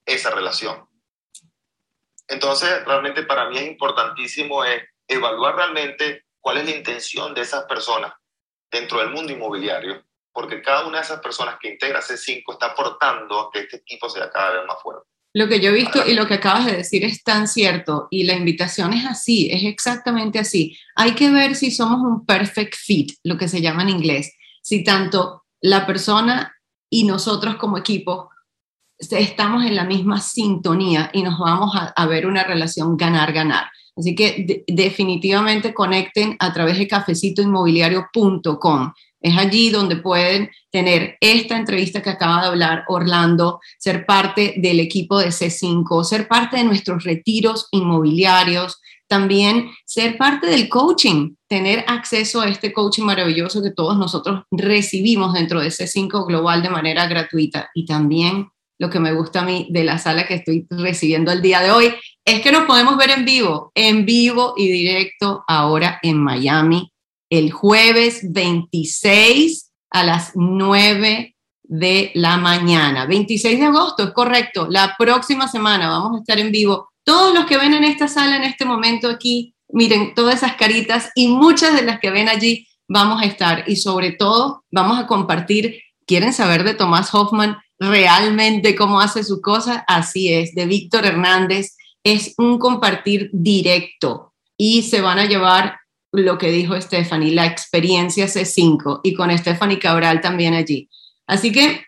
[0.05, 0.87] esa relación.
[2.27, 7.65] Entonces, realmente para mí es importantísimo es evaluar realmente cuál es la intención de esas
[7.65, 8.13] personas
[8.71, 13.39] dentro del mundo inmobiliario, porque cada una de esas personas que integra C5 está aportando
[13.39, 15.12] a que este equipo sea cada vez más fuerte.
[15.35, 18.23] Lo que yo he visto y lo que acabas de decir es tan cierto y
[18.23, 20.77] la invitación es así, es exactamente así.
[20.95, 24.31] Hay que ver si somos un perfect fit, lo que se llama en inglés,
[24.61, 26.53] si tanto la persona
[26.89, 28.29] y nosotros como equipo
[28.99, 33.71] estamos en la misma sintonía y nos vamos a, ver una relación ganar-ganar.
[33.95, 38.93] Así que definitivamente conecten a través de cafecitoinmobiliario.com.
[39.23, 44.81] Es allí donde pueden tener esta entrevista que acaba de hablar Orlando, ser parte del
[44.81, 51.85] equipo de C5, ser parte de nuestros retiros inmobiliarios, también ser parte del coaching, tener
[51.87, 57.07] acceso a este coaching maravilloso que todos nosotros recibimos dentro de C5 Global de manera
[57.07, 57.69] gratuita.
[57.73, 61.41] Y también lo que me gusta a mí de la sala que estoy recibiendo el
[61.41, 61.93] día de hoy
[62.25, 66.92] es que nos podemos ver en vivo, en vivo y directo ahora en Miami
[67.33, 73.07] el jueves 26 a las 9 de la mañana.
[73.07, 74.67] 26 de agosto, es correcto.
[74.69, 76.89] La próxima semana vamos a estar en vivo.
[77.03, 81.09] Todos los que ven en esta sala en este momento aquí, miren todas esas caritas
[81.15, 85.07] y muchas de las que ven allí vamos a estar y sobre todo vamos a
[85.07, 85.81] compartir.
[86.05, 89.83] ¿Quieren saber de Tomás Hoffman realmente cómo hace su cosa?
[89.87, 91.77] Así es, de Víctor Hernández.
[92.03, 95.77] Es un compartir directo y se van a llevar
[96.21, 100.87] lo que dijo Stephanie, la experiencia C5 y con Stephanie Cabral también allí.
[101.25, 101.85] Así que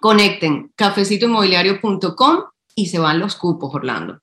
[0.00, 2.44] conecten cafecitoinmobiliario.com
[2.74, 4.20] y se van los cupos, Orlando.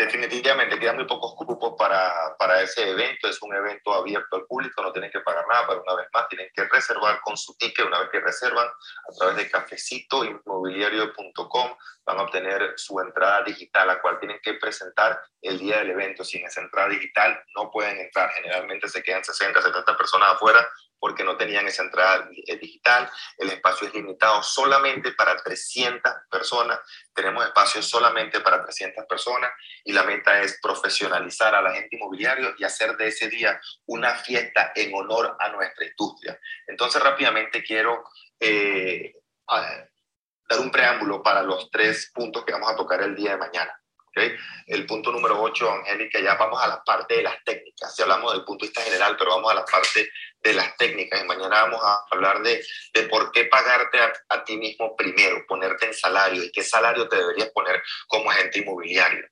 [0.00, 3.28] Definitivamente quedan muy pocos cupos para, para ese evento.
[3.28, 6.26] Es un evento abierto al público, no tienen que pagar nada, pero una vez más
[6.26, 7.84] tienen que reservar con su ticket.
[7.84, 11.76] Una vez que reservan a través de cafecitoinmobiliario.com
[12.06, 16.24] van a obtener su entrada digital, la cual tienen que presentar el día del evento.
[16.24, 18.30] Sin esa entrada digital no pueden entrar.
[18.30, 20.66] Generalmente se quedan 60, 70 personas afuera
[21.00, 23.10] porque no tenían esa entrada eh, digital.
[23.38, 26.78] El espacio es limitado solamente para 300 personas.
[27.12, 29.50] Tenemos espacio solamente para 300 personas
[29.84, 34.14] y la meta es profesionalizar a la gente inmobiliario y hacer de ese día una
[34.14, 36.38] fiesta en honor a nuestra industria.
[36.66, 38.04] Entonces rápidamente quiero
[38.38, 39.14] eh,
[39.46, 43.72] dar un preámbulo para los tres puntos que vamos a tocar el día de mañana.
[44.08, 44.36] ¿okay?
[44.66, 47.94] El punto número 8, Angélica, ya vamos a la parte de las técnicas.
[47.94, 50.10] Si hablamos del punto de vista general, pero vamos a la parte
[50.42, 51.22] de las técnicas.
[51.22, 52.64] Y mañana vamos a hablar de,
[52.94, 57.16] de por qué pagarte a, ti mismo primero, ponerte en salario y qué salario te
[57.16, 59.26] deberías poner como agente inmobiliario.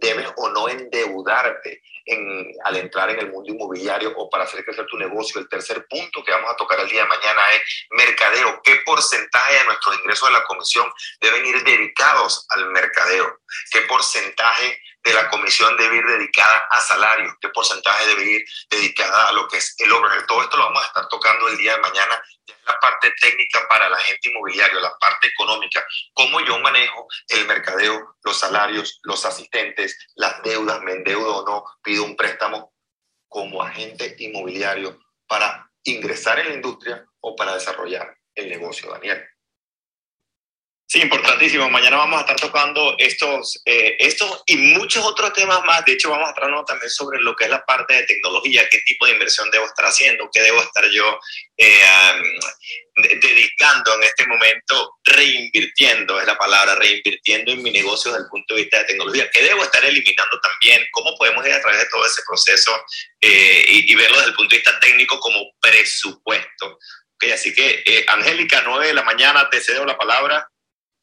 [0.00, 4.86] Debes o no endeudarte en, al entrar en el mundo inmobiliario o para hacer crecer
[4.86, 5.40] tu negocio.
[5.40, 8.60] El tercer punto que vamos a tocar el día de mañana es mercadeo.
[8.62, 10.90] ¿Qué porcentaje de nuestros ingresos de la comisión
[11.20, 13.38] deben ir dedicados al mercadeo?
[13.70, 19.28] ¿Qué porcentaje de la comisión debe ir dedicada a salarios, qué porcentaje debe ir dedicada
[19.28, 20.26] a lo que es el overhead.
[20.26, 22.22] Todo esto lo vamos a estar tocando el día de mañana.
[22.66, 28.16] La parte técnica para la gente inmobiliaria, la parte económica, cómo yo manejo el mercadeo,
[28.22, 32.72] los salarios, los asistentes, las deudas, me endeudo o no, pido un préstamo,
[33.32, 39.26] como agente inmobiliario para ingresar en la industria o para desarrollar el negocio, Daniel.
[40.92, 41.70] Sí, importantísimo.
[41.70, 45.82] Mañana vamos a estar tocando estos, eh, estos y muchos otros temas más.
[45.86, 48.76] De hecho, vamos a estar también sobre lo que es la parte de tecnología, qué
[48.84, 51.18] tipo de inversión debo estar haciendo, qué debo estar yo
[51.56, 51.80] eh,
[53.22, 58.54] dedicando en este momento, reinvirtiendo, es la palabra, reinvirtiendo en mi negocio desde el punto
[58.54, 61.88] de vista de tecnología, qué debo estar eliminando también, cómo podemos ir a través de
[61.88, 62.70] todo ese proceso
[63.18, 66.78] eh, y, verlo desde el punto de vista técnico como presupuesto.
[67.14, 70.51] Okay, así que, Angélica, 9 de la mañana, te cedo la palabra.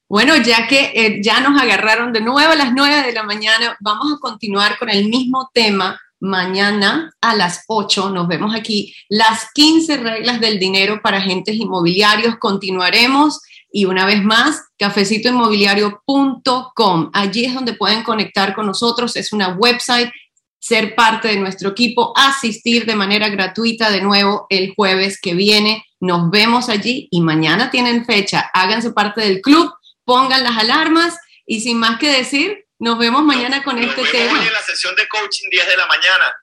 [0.10, 3.78] Bueno, ya que eh, ya nos agarraron de nuevo a las 9 de la mañana,
[3.80, 6.02] vamos a continuar con el mismo tema.
[6.20, 8.92] Mañana a las 8 nos vemos aquí.
[9.08, 12.38] Las 15 reglas del dinero para agentes inmobiliarios.
[12.40, 13.40] Continuaremos
[13.72, 17.12] y una vez más, cafecitoinmobiliario.com.
[17.14, 19.16] Allí es donde pueden conectar con nosotros.
[19.16, 20.10] Es una website,
[20.58, 25.86] ser parte de nuestro equipo, asistir de manera gratuita de nuevo el jueves que viene.
[26.00, 28.50] Nos vemos allí y mañana tienen fecha.
[28.56, 29.72] Háganse parte del club
[30.10, 34.40] pongan las alarmas y sin más que decir, nos vemos mañana con este tema.
[34.40, 36.36] Hoy en la sesión de coaching 10 de la mañana.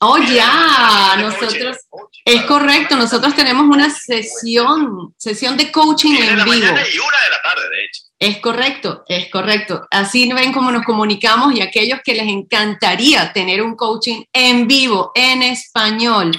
[0.00, 1.78] Oh, ya, nosotros,
[2.26, 6.56] es correcto, nosotros tenemos una sesión, sesión de coaching en vivo.
[6.56, 8.02] y una de la tarde, de hecho.
[8.18, 9.86] Es correcto, es correcto.
[9.90, 15.12] Así ven cómo nos comunicamos y aquellos que les encantaría tener un coaching en vivo,
[15.14, 16.32] en español,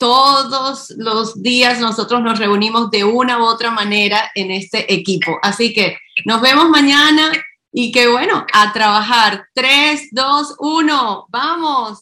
[0.00, 5.38] todos los días nosotros nos reunimos de una u otra manera en este equipo.
[5.42, 7.30] Así que nos vemos mañana
[7.70, 9.44] y que bueno, a trabajar.
[9.54, 12.00] 3, 2, 1, vamos.